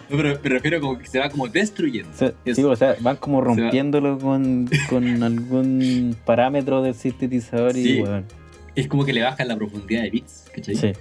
[0.08, 2.10] No, pero me refiero como que se va como destruyendo.
[2.12, 7.72] O sea, sí, o sea, van como va- rompiéndolo con, con algún parámetro del sintetizador
[7.72, 7.88] Sí.
[7.90, 8.22] y bueno,
[8.76, 10.76] Es como que le bajan la profundidad de bits, ¿cachai?
[10.76, 10.92] sí,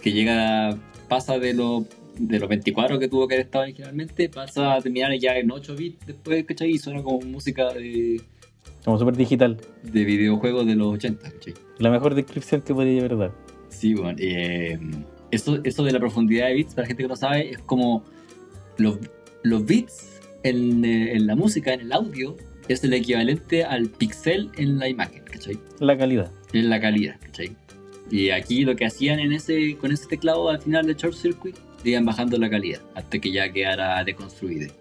[0.00, 0.76] que llega,
[1.08, 1.86] pasa de, lo,
[2.18, 5.74] de los 24 que tuvo que haber estado originalmente, pasa a terminar ya en 8
[5.76, 6.70] bits después, ¿cachai?
[6.70, 8.20] Y suena como música de,
[8.84, 9.58] como súper digital.
[9.82, 11.54] de videojuegos de los 80, ¿cachai?
[11.78, 13.34] La mejor descripción que podría haber dado.
[13.68, 14.78] Sí, bueno, eh,
[15.30, 18.04] eso, eso de la profundidad de bits, para la gente que no sabe, es como
[18.76, 18.98] los,
[19.42, 22.36] los bits en, eh, en la música, en el audio,
[22.68, 25.58] es el equivalente al pixel en la imagen, ¿cachai?
[25.78, 26.30] La calidad.
[26.52, 27.56] en la calidad, ¿cachai?
[28.10, 31.56] Y aquí lo que hacían en ese, con ese teclado al final de Short Circuit,
[31.84, 34.72] le iban bajando la calidad hasta que ya quedara deconstruido.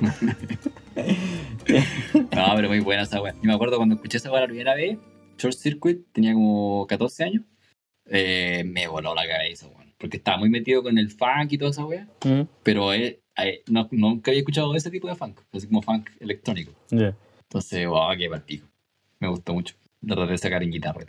[2.14, 3.32] no, pero muy buena esa weá.
[3.34, 4.98] Yo me acuerdo cuando escuché esa weá la primera vez,
[5.38, 7.42] Short Circuit, tenía como 14 años,
[8.06, 9.92] eh, me voló la cabeza, weón.
[9.98, 13.62] Porque estaba muy metido con el funk y toda esa weá, Mm, pero eh, eh,
[13.68, 16.72] no, nunca había escuchado ese tipo de funk, así como funk electrónico.
[16.90, 17.16] ya.
[17.42, 18.66] Entonces, wow, qué partido.
[19.20, 19.74] Me gustó mucho.
[20.06, 21.04] Tratar de sacar en guitarra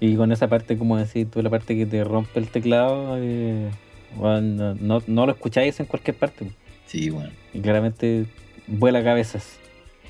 [0.00, 3.70] y con esa parte, como decís tú, la parte que te rompe el teclado, eh,
[4.16, 6.50] bueno, no, no lo escucháis en cualquier parte.
[6.86, 7.30] Sí, bueno.
[7.52, 8.26] Y claramente
[8.66, 9.58] vuela cabezas.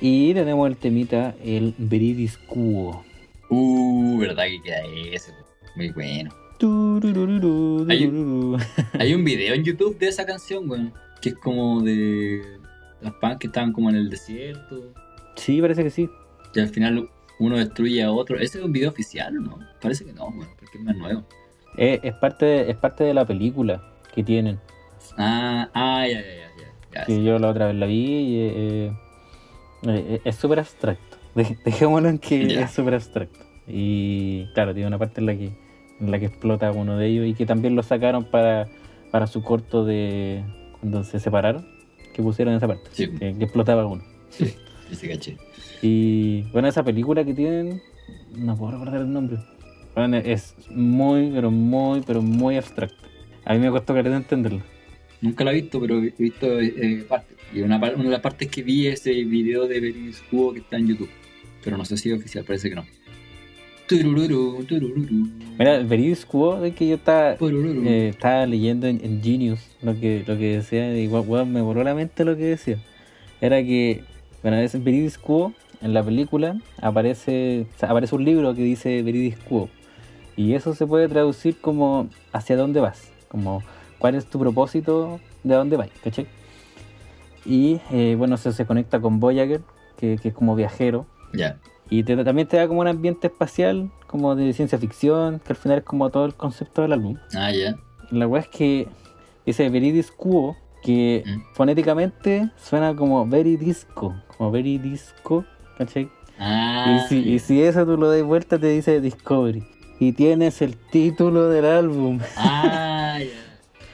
[0.01, 3.05] Y tenemos el temita, el Bridis Cubo.
[3.51, 4.81] Uh, verdad que queda
[5.13, 5.33] ese.
[5.75, 6.31] Muy bueno.
[7.89, 10.93] Hay- un video en YouTube de esa canción, weón.
[11.21, 12.43] Que es como de
[13.01, 14.93] las pans que estaban como en el desierto.
[15.37, 16.09] Sí, parece que sí.
[16.55, 17.09] Y al final
[17.39, 18.37] uno destruye a otro.
[18.39, 19.59] ¿Ese es un video oficial o no?
[19.81, 20.27] Parece que no.
[20.59, 21.25] Porque es más nuevo.
[21.77, 23.83] Eh, es, parte de, es parte de la película
[24.15, 24.59] que tienen.
[25.17, 26.35] Ah, ah, ya, ya, ya.
[26.59, 27.25] ya, ya, Que sí.
[27.25, 28.93] yo la otra vez la vi y eh,
[29.87, 31.17] eh, es súper abstracto.
[31.35, 32.63] Dej- Dejémoslo en que Ya.
[32.63, 33.39] es súper abstracto.
[33.67, 35.51] Y claro, tiene una parte en la que
[36.01, 38.69] en la que explota uno de ellos y que también lo sacaron para,
[39.11, 40.45] para su corto de
[40.79, 41.67] cuando se separaron,
[42.15, 44.03] que pusieron esa parte, Sí, que, que explotaba uno.
[44.31, 44.55] sí,
[44.93, 45.37] sí, caché.
[45.83, 47.81] Y bueno, esa película que tienen,
[48.37, 49.39] no puedo recordar el nombre.
[49.95, 52.97] Bueno, es muy, pero muy, pero muy abstracto.
[53.45, 54.63] A mí me costó querer entenderlo.
[55.21, 57.37] Nunca la he visto, pero he visto eh, partes.
[57.53, 60.61] Y una, una de las partes que vi es el video de Beris Cubo que
[60.61, 61.11] está en YouTube.
[61.65, 62.85] pero no sé si es oficial, parece que no.
[63.89, 69.23] Turururu, turururu, Mira, el Veridis Quo de que yo estaba, eh, estaba leyendo en, en
[69.23, 72.79] Genius lo que, lo que decía, weón, me voló la mente lo que decía.
[73.41, 74.05] Era que,
[74.43, 79.03] bueno, es Veridis Quo, en la película aparece, o sea, aparece un libro que dice
[79.03, 79.69] Veridis Quo.
[80.37, 83.63] Y eso se puede traducir como hacia dónde vas, como
[83.99, 86.27] cuál es tu propósito, de dónde vas, ¿cachai?
[87.45, 89.63] Y eh, bueno, eso se conecta con Voyager,
[89.97, 91.07] que, que es como viajero.
[91.33, 91.59] Ya.
[91.91, 95.57] Y te- también te da como un ambiente espacial, como de ciencia ficción, que al
[95.57, 97.17] final es como todo el concepto del álbum.
[97.35, 97.77] Ah, ya.
[98.11, 98.89] La weá es que
[99.47, 101.41] dice Veridis Quo, que Mm.
[101.55, 105.45] fonéticamente suena como Veridisco, como Veridisco,
[105.79, 106.11] ¿cachai?
[106.39, 109.65] Ah, y, si, y si eso tú lo das vuelta te dice Discovery.
[110.01, 113.49] Y tienes el título del álbum, ah, ya.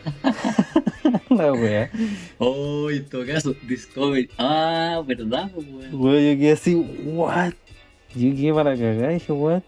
[1.30, 1.90] la weá.
[2.38, 4.28] Oh, en todo caso, Discovery.
[4.36, 5.94] Ah, ¿verdad, pues, weón?
[5.94, 6.74] Weón, yo quedé así,
[7.04, 7.52] what?
[8.14, 9.62] Yo quedé para cagar, dije, what?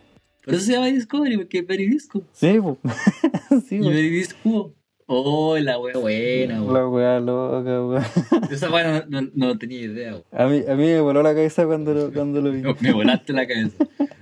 [0.45, 2.23] Por eso se llama Discovery, porque es Veridisco.
[2.33, 2.79] Sí, po.
[3.69, 3.79] sí.
[3.79, 4.73] Veridisco.
[5.09, 6.75] Oh, la wea buena, weón.
[6.75, 8.05] La weá loca, weón.
[8.51, 10.25] Esa weá no, no, no tenía idea, weón.
[10.33, 12.63] A mí, a mí me voló la cabeza cuando lo, cuando lo vi.
[12.81, 13.77] Me volaste la cabeza.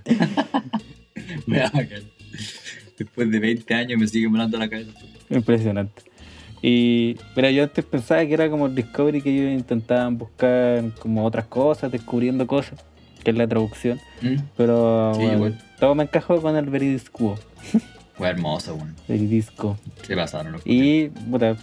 [1.46, 2.02] me da bacán.
[2.98, 4.92] Después de 20 años me sigue volando la cabeza.
[5.30, 6.02] Impresionante.
[6.62, 11.24] Y mira, yo antes pensaba que era como el Discovery que ellos intentaban buscar como
[11.24, 12.82] otras cosas, descubriendo cosas,
[13.22, 13.98] que es la traducción.
[14.22, 14.36] ¿Mm?
[14.56, 17.38] Pero Sí, bueno, todo me encajó con el Veridisco.
[18.16, 18.94] Fue hermoso, weón.
[19.08, 19.76] Veridisco.
[20.06, 21.56] Se pasaron los Y puta,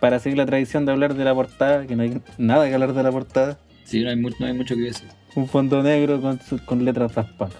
[0.00, 2.92] para seguir la tradición de hablar de la portada, que no hay nada que hablar
[2.94, 5.08] de la portada, Sí, no hay, mucho, no hay mucho que decir.
[5.36, 7.52] un fondo negro con, con letras Daft Punk.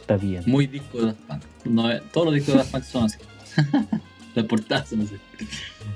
[0.00, 0.42] Está bien.
[0.46, 1.42] Muy disco de Daft Punk.
[1.64, 3.18] No, eh, todos los discos de Daft Punk son así.
[4.34, 5.16] Las portadas son así.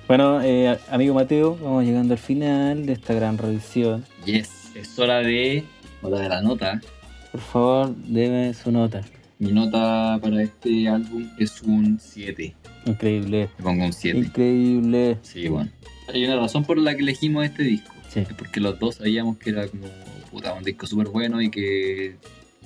[0.08, 4.04] Bueno, eh, amigo Mateo, vamos llegando al final de esta gran revisión.
[4.24, 5.64] Yes, es hora de.
[6.02, 6.80] Hora de la nota.
[7.32, 9.02] Por favor, deme su nota.
[9.40, 12.54] Mi nota para este álbum es un 7.
[12.84, 13.48] Increíble.
[13.56, 14.18] Le pongo un 7.
[14.18, 15.16] Increíble.
[15.22, 15.70] Sí, bueno.
[16.12, 17.90] Hay una razón por la que elegimos este disco.
[18.10, 18.20] Sí.
[18.20, 19.86] Es porque los dos sabíamos que era como
[20.30, 22.16] puta, un disco súper bueno y que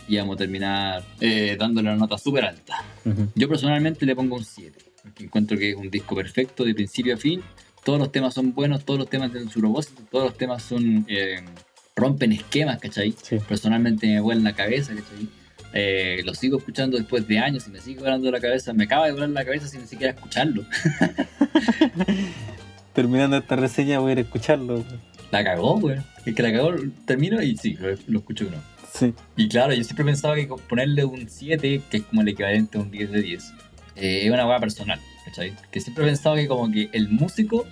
[0.09, 2.83] íbamos a terminar eh, dándole una nota súper alta.
[3.05, 3.29] Ujú.
[3.37, 7.15] Yo personalmente le pongo un 7, porque encuentro que es un disco perfecto de principio
[7.15, 7.41] a fin.
[7.85, 11.07] Todos los temas son buenos, todos los temas tienen su propósito, todos los temas son
[11.07, 11.41] eh,
[11.95, 13.15] rompen esquemas, ¿cachai?
[13.23, 13.37] Sí.
[13.49, 15.29] Personalmente me vuelan la cabeza, ¿cachai?
[15.77, 18.73] Eh, lo sigo escuchando después de años y me sigue volando la cabeza.
[18.73, 20.65] Me acaba de volar la cabeza sin ni siquiera escucharlo.
[22.95, 24.85] Terminando esta reseña voy a ir a escucharlo.
[25.33, 25.99] La cagó, güey.
[26.25, 26.75] Es que la cagó,
[27.07, 28.59] termino y sí, lo, escucho uno.
[28.93, 29.13] Sí.
[29.37, 32.81] Y claro, yo siempre pensaba que ponerle un 7, que es como el equivalente a
[32.81, 33.53] un 10 de 10,
[33.97, 35.53] eh, es una hueá personal, ¿cachai?
[35.73, 37.67] Que siempre he pensado que como que el músico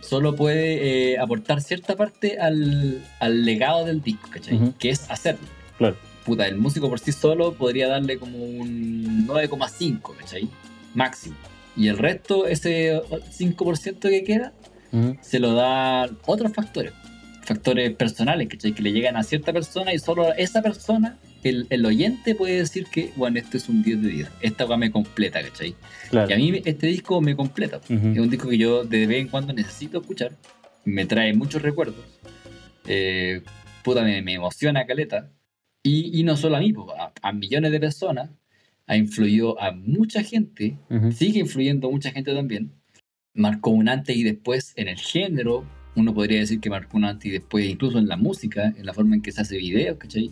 [0.00, 4.72] solo puede eh, aportar cierta parte al, al legado del disco, ¿cachai?
[4.78, 5.46] Que es hacerlo.
[5.76, 5.96] Claro.
[6.24, 10.48] Puta, el músico por sí solo podría darle como un 9,5, ¿cachai?
[10.94, 11.36] Máximo.
[11.76, 13.00] Y el resto, ese
[13.38, 14.52] 5% que queda,
[14.92, 15.16] Ujú.
[15.22, 16.92] se lo dan otros factores.
[17.44, 18.72] Factores personales, ¿cachai?
[18.72, 22.86] Que le llegan a cierta persona y solo esa persona, el, el oyente puede decir
[22.92, 24.28] que, bueno, este es un 10 de 10.
[24.42, 25.74] Esta va me completa, ¿cachai?
[26.10, 26.28] Claro.
[26.28, 27.78] Y a mí este disco me completa.
[27.88, 28.08] Ujú.
[28.12, 30.32] Es un disco que yo de vez en cuando necesito escuchar.
[30.84, 32.04] Me trae muchos recuerdos.
[32.86, 33.42] Eh,
[33.82, 35.30] puta, me, me emociona caleta.
[35.82, 38.30] Y, y no solo a mí, a, a millones de personas.
[38.86, 40.76] Ha influido a mucha gente.
[41.12, 42.72] Sigue influyendo a mucha gente también.
[43.34, 45.64] Marcó un antes y después en el género.
[45.94, 48.92] Uno podría decir que marcó un antes y después incluso en la música, en la
[48.92, 50.30] forma en que se hace videos, ¿cachai?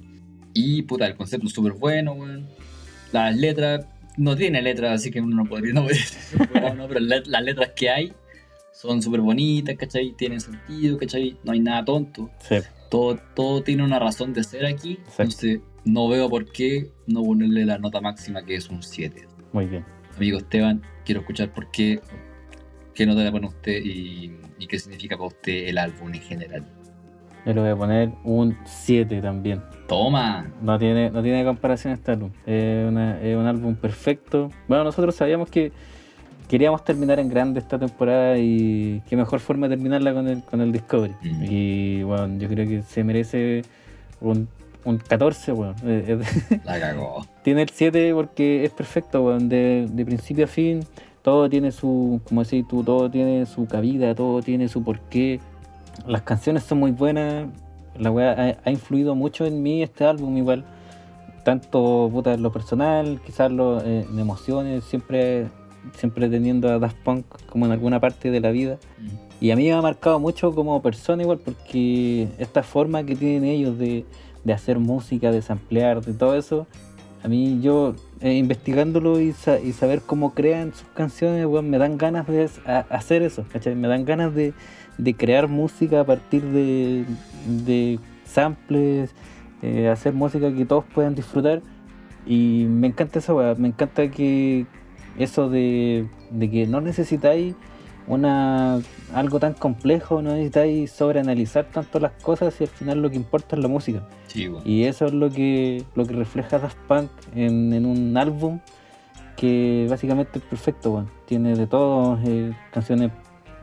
[0.54, 2.48] Y puta, el concepto es súper bueno, weón.
[3.12, 3.86] Las letras,
[4.16, 5.82] no tiene letras, así que uno no podría, no
[6.52, 8.12] bueno, pero la- las letras que hay
[8.72, 10.14] son súper bonitas, ¿cachai?
[10.16, 11.36] Tienen sentido, ¿cachai?
[11.44, 12.30] No hay nada tonto.
[12.40, 12.56] Sí.
[12.90, 14.92] Todo, todo tiene una razón de ser aquí.
[14.92, 15.22] Exacto.
[15.22, 19.26] Entonces, no veo por qué no ponerle la nota máxima que es un 7.
[19.52, 19.84] Muy bien.
[20.16, 22.00] Amigo Esteban, quiero escuchar por qué,
[22.94, 26.66] qué nota le pone usted y, y qué significa para usted el álbum en general.
[27.46, 29.62] Yo le voy a poner un 7 también.
[29.86, 30.52] Toma.
[30.60, 32.30] No tiene, no tiene comparación este álbum.
[32.44, 34.50] Es, una- es un álbum perfecto.
[34.66, 35.72] Bueno, nosotros sabíamos que
[36.48, 40.60] queríamos terminar en grande esta temporada y qué mejor forma de terminarla con el, con
[40.60, 41.14] el Discovery.
[41.22, 41.44] Mm.
[41.48, 43.62] Y bueno, yo creo que se merece
[44.20, 44.48] un,
[44.84, 45.74] un 14, bueno.
[45.84, 46.18] Eh,
[46.50, 47.26] eh, La cagó.
[47.42, 50.80] tiene el 7 porque es perfecto, weón, de, de principio a fin.
[51.22, 55.40] Todo tiene su, como decís tú, todo tiene su cabida, todo tiene su porqué.
[56.06, 57.46] Las canciones son muy buenas.
[57.98, 60.64] La weá ha, ha influido mucho en mí este álbum igual.
[61.44, 65.48] Tanto puta, en lo personal, quizás lo, eh, en emociones, siempre,
[65.96, 68.78] siempre teniendo a Daft Punk como en alguna parte de la vida.
[69.40, 73.44] Y a mí me ha marcado mucho como persona igual porque esta forma que tienen
[73.44, 74.04] ellos de,
[74.44, 76.66] de hacer música, de samplear, de todo eso,
[77.22, 81.78] a mí yo eh, investigándolo y, sa- y saber cómo crean sus canciones, weón, me
[81.78, 82.48] dan ganas de
[82.90, 83.74] hacer eso, ¿cachai?
[83.74, 84.54] Me dan ganas de,
[84.98, 87.04] de crear música a partir de,
[87.64, 89.14] de samples,
[89.62, 91.60] eh, hacer música que todos puedan disfrutar.
[92.26, 94.66] Y me encanta eso, weón, me encanta que
[95.18, 97.54] eso de, de que no necesitáis
[98.06, 98.80] una
[99.12, 103.56] algo tan complejo, no necesitáis sobreanalizar tanto las cosas y al final lo que importa
[103.56, 104.08] es la música.
[104.26, 104.48] Sí.
[104.64, 108.60] Y eso es lo que, lo que refleja Daft Punk en, en un álbum
[109.36, 111.10] que básicamente es perfecto, weón.
[111.26, 113.12] Tiene de todo, eh, canciones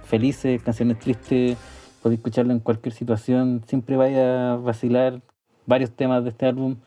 [0.04, 1.58] felices, canciones tristes,
[2.02, 5.22] podéis escucharlo en cualquier situación, siempre vaya a vacilar
[5.66, 6.78] varios temas de este álbum.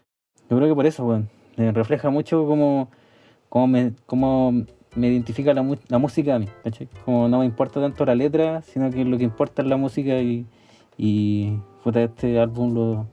[0.48, 2.88] Yo creo que por eso, weón, eh, refleja mucho cómo,
[3.48, 4.52] cómo, me, cómo
[4.94, 6.88] me identifica la, la música a mí, ¿cachai?
[7.04, 10.18] Como no me importa tanto la letra, sino que lo que importa es la música
[10.20, 10.46] y,
[10.96, 13.06] y puta, este álbum lo,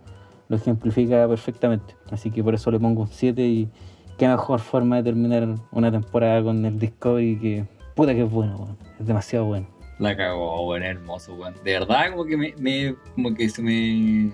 [0.48, 1.96] lo ejemplifica perfectamente.
[2.12, 3.70] Así que por eso le pongo un 7 y
[4.18, 7.66] qué mejor forma de terminar una temporada con el Discovery que
[7.96, 8.78] puta que es bueno, weón.
[9.00, 9.68] es demasiado bueno.
[10.00, 11.54] La cagó, weón, hermoso, weón.
[11.64, 14.32] De verdad, como que me, me- como que se me,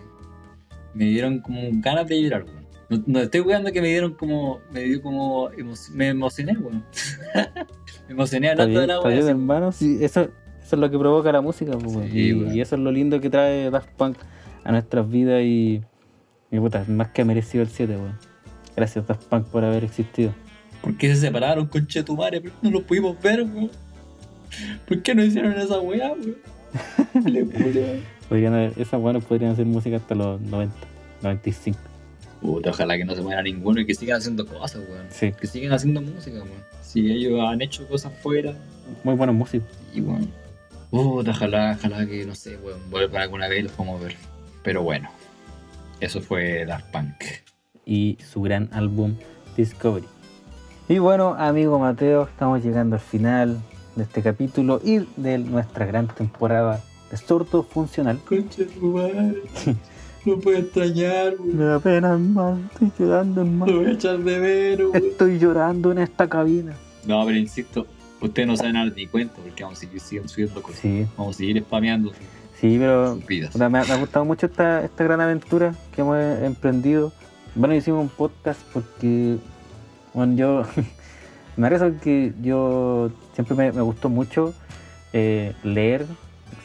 [0.94, 2.61] me dieron como ganas de llorar, weón.
[2.92, 6.84] No, no estoy weando que me dieron como, me dio como, emo- me emocioné, weón.
[8.08, 9.16] me emocioné Está hablando bien, de la está weá.
[9.18, 9.72] bien, hermano.
[9.72, 12.10] Sí, eso, eso es lo que provoca la música, pues, weón.
[12.12, 12.54] Sí, y, weón.
[12.56, 14.18] y eso es lo lindo que trae Daft Punk
[14.64, 15.82] a nuestras vidas y,
[16.52, 18.18] y puta, más que merecido el 7, weón.
[18.76, 20.34] Gracias Daft Punk por haber existido.
[20.82, 21.68] ¿Por qué se separaron?
[21.68, 22.04] ¿Por qué
[22.62, 23.72] no los pudimos ver, weón?
[24.88, 26.36] ¿Por qué no hicieron esa weá, weón?
[28.30, 30.74] Podrían haber- esas buenas podrían hacer música hasta los 90,
[31.22, 31.78] 95.
[32.42, 35.06] Puta, ojalá que no se muera ninguno y que sigan haciendo cosas, weón.
[35.10, 36.64] Sí, Que sigan haciendo música, weón.
[36.82, 38.54] Si ellos han hecho cosas fuera,
[39.04, 39.70] muy buenos músicos.
[39.94, 40.30] y weón.
[40.90, 44.16] Puta, ojalá, ojalá que, no sé, weón, vuelvan alguna vez y los podamos ver.
[44.64, 45.10] Pero bueno,
[46.00, 47.14] eso fue Daft Punk.
[47.86, 49.16] y su gran álbum
[49.56, 50.06] Discovery.
[50.90, 53.60] Y bueno, amigo Mateo, estamos llegando al final
[53.96, 56.82] de este capítulo y de nuestra gran temporada
[57.12, 58.20] de Sordo Funcional.
[58.20, 59.36] Concha tu madre.
[60.26, 61.58] No puedo extrañar, weón.
[61.58, 65.06] Me da pena, hermano, estoy llorando, Lo voy a echar de menos, weón.
[65.06, 66.76] Estoy llorando en esta cabina.
[67.06, 67.88] No, pero insisto,
[68.22, 70.80] ustedes no saben dar ni cuenta porque vamos a seguir siguen subiendo cosas.
[70.82, 72.12] Sí, Vamos a seguir spameando
[72.60, 73.20] sí, pero
[73.52, 77.12] puta, me, ha, me ha gustado mucho esta, esta gran aventura que hemos emprendido.
[77.56, 79.38] Bueno, hicimos un podcast porque,
[80.14, 80.64] bueno, yo,
[81.58, 84.54] me parece que yo siempre me, me gustó mucho
[85.12, 86.06] eh, leer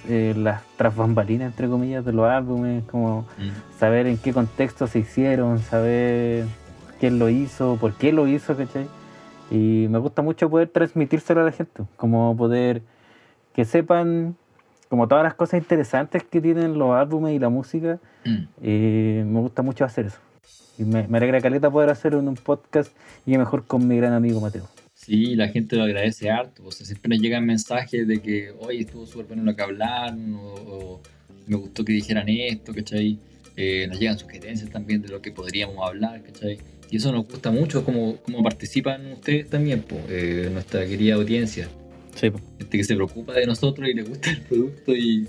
[0.09, 3.79] eh, las tras bambalinas, entre comillas, de los álbumes, como Mm.
[3.79, 6.45] saber en qué contexto se hicieron, saber
[7.01, 8.87] quién lo hizo, por qué lo hizo, ¿cachai?
[9.51, 12.83] Y me gusta mucho poder transmitírselo a la gente, como poder
[13.55, 14.37] que sepan
[14.89, 18.45] como todas las cosas interesantes que tienen los álbumes y la música, Mm.
[18.63, 20.19] eh, me gusta mucho hacer eso.
[20.79, 22.93] Y me, me alegra caleta poder hacerlo en un podcast
[23.25, 24.65] y mejor con mi gran amigo Mateo.
[25.07, 26.65] Sí, la gente lo agradece harto.
[26.65, 30.35] O sea, siempre nos llegan mensajes de que, oye, estuvo súper bueno lo que hablaron,
[30.35, 31.01] o, o
[31.47, 33.17] me gustó que dijeran esto, ¿cachai?
[33.57, 36.59] Eh, nos llegan sugerencias también de lo que podríamos hablar, ¿cachai?
[36.91, 41.69] Y eso nos gusta mucho, como, como participan ustedes también, po, eh, nuestra querida audiencia.
[42.17, 45.29] Sí, Gente que se preocupa de nosotros y le gusta el producto y,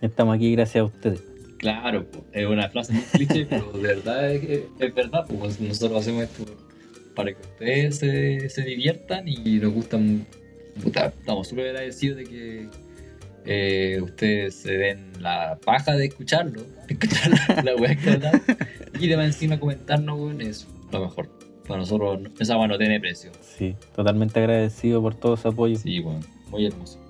[0.00, 1.22] estamos aquí gracias a ustedes.
[1.58, 5.60] Claro, po, es una frase muy cliché, pero de verdad es, es- es verdad, pues
[5.60, 6.44] nosotros hacemos esto
[7.18, 10.24] para que ustedes se, se diviertan y nos gustan.
[10.80, 12.68] Puta, estamos súper agradecidos de que
[13.44, 18.42] eh, ustedes se den la paja de escucharlo, de escuchar la, que hablamos,
[19.00, 21.28] y de más encima comentarnos, weón, es lo mejor.
[21.66, 23.32] Para nosotros esa weá no tiene precio.
[23.40, 25.76] Sí, totalmente agradecido por todo su apoyo.
[25.76, 27.00] Sí, bueno, muy hermoso.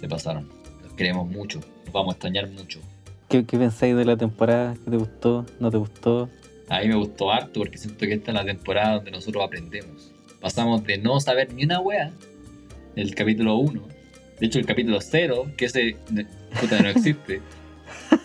[0.00, 0.48] Se pasaron.
[0.82, 2.80] Los queremos mucho, los vamos a extrañar mucho.
[3.28, 4.74] ¿Qué, qué pensáis de la temporada?
[4.82, 5.44] ¿Qué te gustó?
[5.60, 6.30] ¿No te gustó?
[6.68, 10.12] A mí me gustó harto porque siento que esta es la temporada donde nosotros aprendemos.
[10.40, 12.12] Pasamos de no saber ni una wea,
[12.96, 13.82] el capítulo 1.
[14.38, 15.96] De hecho, el capítulo 0, que ese
[16.60, 17.40] puta, no existe.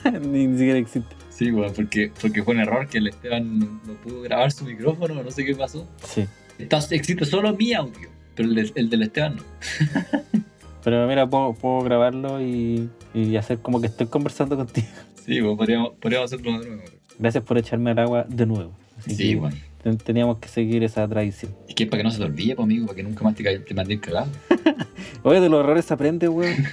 [0.21, 1.15] ni, ni siquiera existe.
[1.29, 4.65] Sí, weón, porque, porque fue un error que el Esteban no, no pudo grabar su
[4.65, 5.87] micrófono, no sé qué pasó.
[6.05, 6.25] Sí.
[6.59, 9.43] Está- existe solo mi audio, pero el, de- el del Esteban no.
[10.83, 14.87] Pero mira, puedo, puedo grabarlo y, y hacer como que estoy conversando contigo.
[15.25, 16.83] Sí, weón, podríamos, podríamos hacerlo de nuevo.
[17.19, 18.71] Gracias por echarme al agua de nuevo.
[18.97, 19.39] Así Sí,
[19.83, 21.51] que Teníamos que seguir esa tradición.
[21.67, 23.35] Es que es para que no se te olvide, pues, amigo, para que nunca más
[23.35, 24.27] te, te mandes cagado.
[25.23, 26.55] Oye, de los errores se aprende, weón.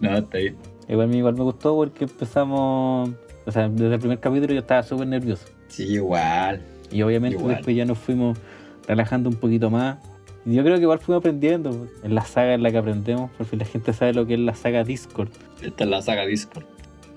[0.00, 0.56] No, está bien.
[0.88, 3.10] Igual, me- igual me gustó porque empezamos.
[3.46, 5.46] O sea, desde el primer capítulo yo estaba súper nervioso.
[5.68, 6.60] Sí, igual.
[6.90, 7.56] Y obviamente Igual.
[7.56, 8.38] después ya nos fuimos
[8.86, 9.98] relajando un poquito más.
[10.44, 11.86] Y yo creo que igual fuimos aprendiendo.
[12.02, 14.54] En la saga en la que aprendemos, porque la gente sabe lo que es la
[14.54, 15.28] saga Discord.
[15.62, 16.64] Esta es la saga Discord.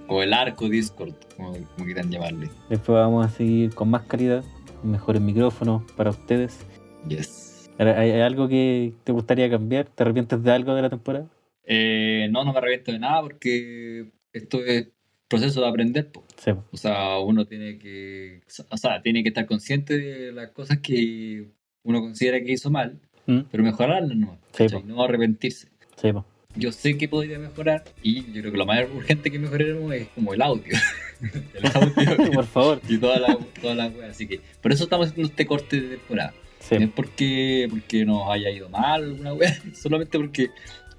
[0.07, 2.49] O el arco Discord, como, como quieran llamarle.
[2.69, 4.43] Después vamos a seguir con más calidad,
[4.83, 6.59] mejores micrófonos para ustedes.
[7.07, 7.69] Yes.
[7.77, 9.85] ¿Hay, hay algo que te gustaría cambiar?
[9.87, 11.27] ¿Te arrepientes de algo de la temporada?
[11.63, 14.87] Eh, no, no me arrepiento de nada porque esto es
[15.27, 16.11] proceso de aprender.
[16.11, 16.23] po.
[16.37, 16.51] Sí.
[16.71, 21.47] O sea, uno tiene que, o sea, tiene que estar consciente de las cosas que
[21.83, 23.39] uno considera que hizo mal, ¿Mm?
[23.51, 24.81] pero mejorarlas no, Sí, po.
[24.85, 25.67] no arrepentirse.
[25.97, 26.25] Sí, po.
[26.57, 30.07] Yo sé que podría mejorar y yo creo que lo más urgente que mejoraremos es
[30.09, 30.73] como el audio.
[31.53, 32.81] el audio Por favor.
[32.87, 34.09] y toda la, toda la wea.
[34.09, 36.33] Así que por eso estamos haciendo este corte de temporada.
[36.59, 40.49] Sí, No es porque, porque nos haya ido mal alguna wea, solamente porque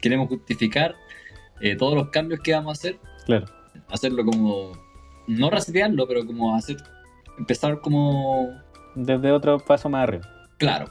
[0.01, 0.95] queremos justificar
[1.61, 3.47] eh, todos los cambios que vamos a hacer claro.
[3.89, 4.73] hacerlo como
[5.27, 6.77] no resetearlo, pero como hacer
[7.39, 8.49] empezar como
[8.95, 10.29] Desde otro paso más arriba.
[10.59, 10.87] claro,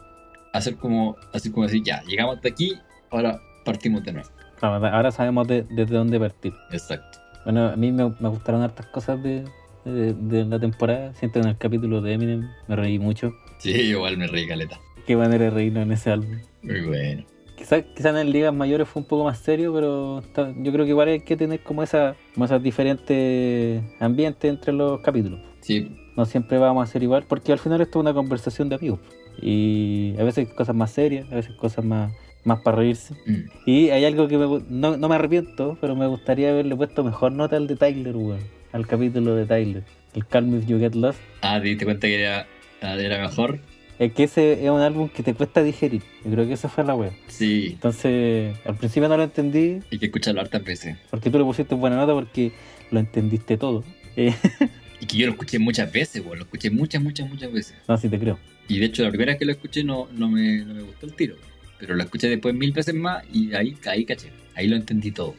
[0.53, 2.73] hacer como así como decir ya, llegamos hasta aquí,
[3.11, 4.29] ahora partimos de nuevo.
[4.61, 6.53] Ahora sabemos de- desde dónde partir.
[6.71, 7.19] Exacto.
[7.43, 9.43] Bueno, a mí me, me gustaron hartas cosas de,
[9.85, 11.13] de, de la temporada.
[11.13, 13.31] Siento en el capítulo de Eminem me reí mucho.
[13.59, 14.79] Sí, igual me reí caleta.
[15.05, 16.39] Qué manera de reírnos en ese álbum.
[16.63, 17.23] Muy bueno.
[17.55, 20.89] Quizás quizá en ligas mayores fue un poco más serio, pero está- yo creo que
[20.91, 25.39] igual hay que tener como, esa, como esas diferentes ambientes entre los capítulos.
[25.61, 28.75] Sí, No siempre vamos a ser igual, porque al final esto es una conversación de
[28.75, 28.99] amigos.
[29.41, 32.11] Y a veces cosas más serias, a veces cosas más,
[32.45, 33.13] más para reírse.
[33.25, 37.03] mm, Y hay algo que me no, no me arrepiento, pero me gustaría haberle puesto
[37.03, 38.39] mejor nota al de Tyler, weón.
[38.71, 39.83] Al capítulo de Tyler.
[40.13, 41.19] El Calm If You Get Lost.
[41.41, 42.47] Ah, ¿te diste cuenta que era,
[42.81, 43.59] era mejor?
[43.99, 46.01] Es que ese es un álbum que te cuesta digerir.
[46.25, 47.11] Yo creo que esa fue la wea.
[47.27, 50.97] Sí, Entonces, al principio no lo entendí, hay que escucharlo hartas veces.
[51.09, 52.51] porque tú le pusiste buena nota porque
[52.91, 53.83] lo entendiste todo.
[54.17, 54.33] Eh,
[55.01, 56.37] Y que yo lo escuché muchas veces, weón.
[56.39, 57.75] Lo escuché muchas, muchas, muchas veces.
[57.87, 58.39] no, sí te creo.
[58.67, 61.05] Y de hecho, la primera vez que lo escuché no, no, me, no me gustó
[61.05, 61.35] el tiro.
[61.79, 64.31] Pero lo escuché después mil veces más y ahí, ahí caché.
[64.55, 65.33] Ahí lo entendí todo.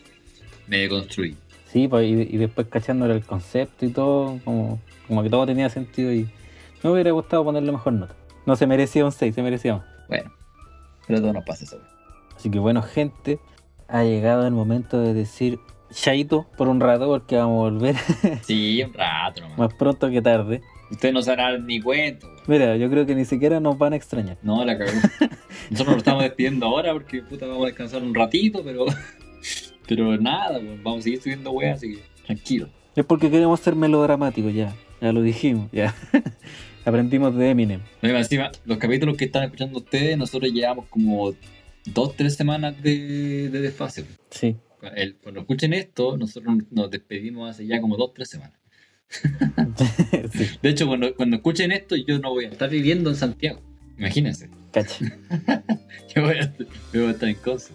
[0.66, 1.36] Me deconstruí.
[1.72, 5.68] Sí, pues, y, y después cachándole el concepto y todo, como, como que todo tenía
[5.68, 6.28] sentido y
[6.82, 8.14] me hubiera gustado ponerle mejor nota.
[8.44, 9.84] No se merecía un 6, se merecía más.
[10.08, 10.32] Bueno,
[11.06, 11.80] pero todo nos pasa eso.
[12.36, 13.38] Así que bueno, gente,
[13.88, 15.58] ha llegado el momento de decir
[15.90, 17.96] chaito por un rato porque vamos a volver
[18.42, 19.58] Sí, un rato nomás.
[19.58, 20.60] más pronto que tarde.
[20.90, 22.26] Ustedes no se van a dar ni cuenta.
[22.46, 24.38] Mira, yo creo que ni siquiera nos van a extrañar.
[24.42, 24.92] No, la cagó.
[25.70, 28.86] Nosotros nos estamos despidiendo ahora porque puta vamos a descansar un ratito, pero.
[29.88, 32.68] Pero nada, vamos a seguir subiendo weas, así que tranquilo.
[32.96, 35.94] Es porque queremos ser melodramáticos ya, ya lo dijimos, ya.
[36.84, 37.80] Aprendimos de Eminem.
[38.02, 41.34] Encima, los capítulos que están escuchando ustedes, nosotros llevamos como
[41.84, 44.06] dos, tres semanas de, de desfase.
[44.30, 44.56] Sí,
[44.94, 48.58] El- cuando escuchen esto, nosotros nos despedimos hace ya como dos, tres semanas.
[50.32, 53.60] sí, De hecho, cuando, cuando escuchen esto, yo no voy a estar viviendo en Santiago.
[53.98, 54.50] Imagínense.
[54.72, 55.04] cacha.
[56.14, 56.52] Yo voy a,
[56.92, 57.74] yo voy a estar en Conce.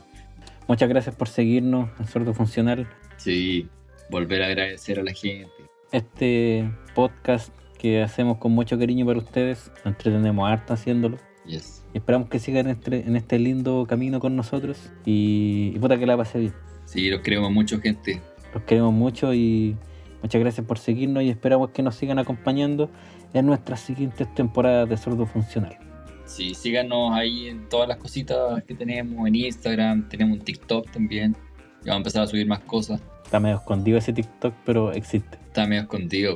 [0.67, 2.87] Muchas gracias por seguirnos en Sordo Funcional.
[3.17, 3.67] Sí,
[4.09, 5.51] volver a agradecer a la gente.
[5.91, 9.71] Este podcast que hacemos con mucho cariño para ustedes.
[9.85, 11.17] Nos entretenemos harto haciéndolo.
[11.45, 11.83] Yes.
[11.93, 14.91] Y esperamos que sigan en este, en este lindo camino con nosotros.
[15.05, 16.53] Y, y puta que la pase bien.
[16.85, 18.21] Sí, los queremos mucho, gente.
[18.55, 19.75] Los queremos mucho y
[20.21, 22.89] muchas gracias por seguirnos y esperamos que nos sigan acompañando
[23.33, 25.77] en nuestras siguientes temporadas de Sordo Funcional.
[26.25, 30.07] Sí, síganos ahí en todas las cositas que tenemos en Instagram.
[30.07, 31.35] Tenemos un TikTok también.
[31.83, 33.01] Y vamos a empezar a subir más cosas.
[33.25, 35.37] Está medio escondido ese TikTok, pero existe.
[35.47, 36.35] Está medio escondido.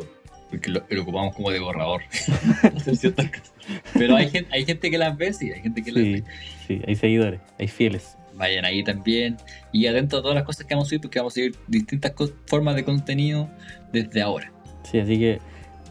[0.50, 2.02] Porque lo, lo ocupamos como de borrador.
[3.94, 5.52] Pero hay gente, hay gente que las ve, sí.
[5.52, 6.24] Hay gente que las ve.
[6.68, 8.16] sí, hay seguidores, hay fieles.
[8.36, 9.38] Vayan ahí también.
[9.72, 11.02] Y atentos a todas las cosas que vamos a subir.
[11.02, 12.14] Porque vamos a subir distintas
[12.48, 13.50] formas de contenido
[13.92, 14.52] desde ahora.
[14.84, 15.40] Sí, así que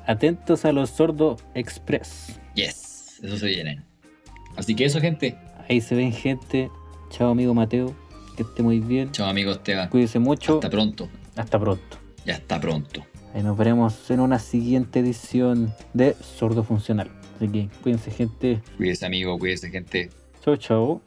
[0.06, 2.38] atentos a los Sordo Express.
[2.54, 3.20] Yes.
[3.22, 3.82] Eso se viene.
[4.56, 5.36] Así que eso, gente.
[5.68, 6.70] Ahí se ven gente.
[7.10, 7.94] Chao amigo Mateo,
[8.36, 9.10] que esté muy bien.
[9.12, 9.88] Chao, amigos Esteban.
[9.88, 10.54] Cuídese mucho.
[10.54, 11.08] Hasta pronto.
[11.36, 11.98] Hasta pronto.
[12.24, 13.04] Ya está pronto.
[13.34, 17.10] Ahí nos veremos en una siguiente edición de Sordo Funcional.
[17.36, 18.60] Así que cuídense gente.
[18.76, 19.38] Cuídese, amigo.
[19.38, 20.10] Cuídese, gente.
[20.44, 21.02] Chau, chau.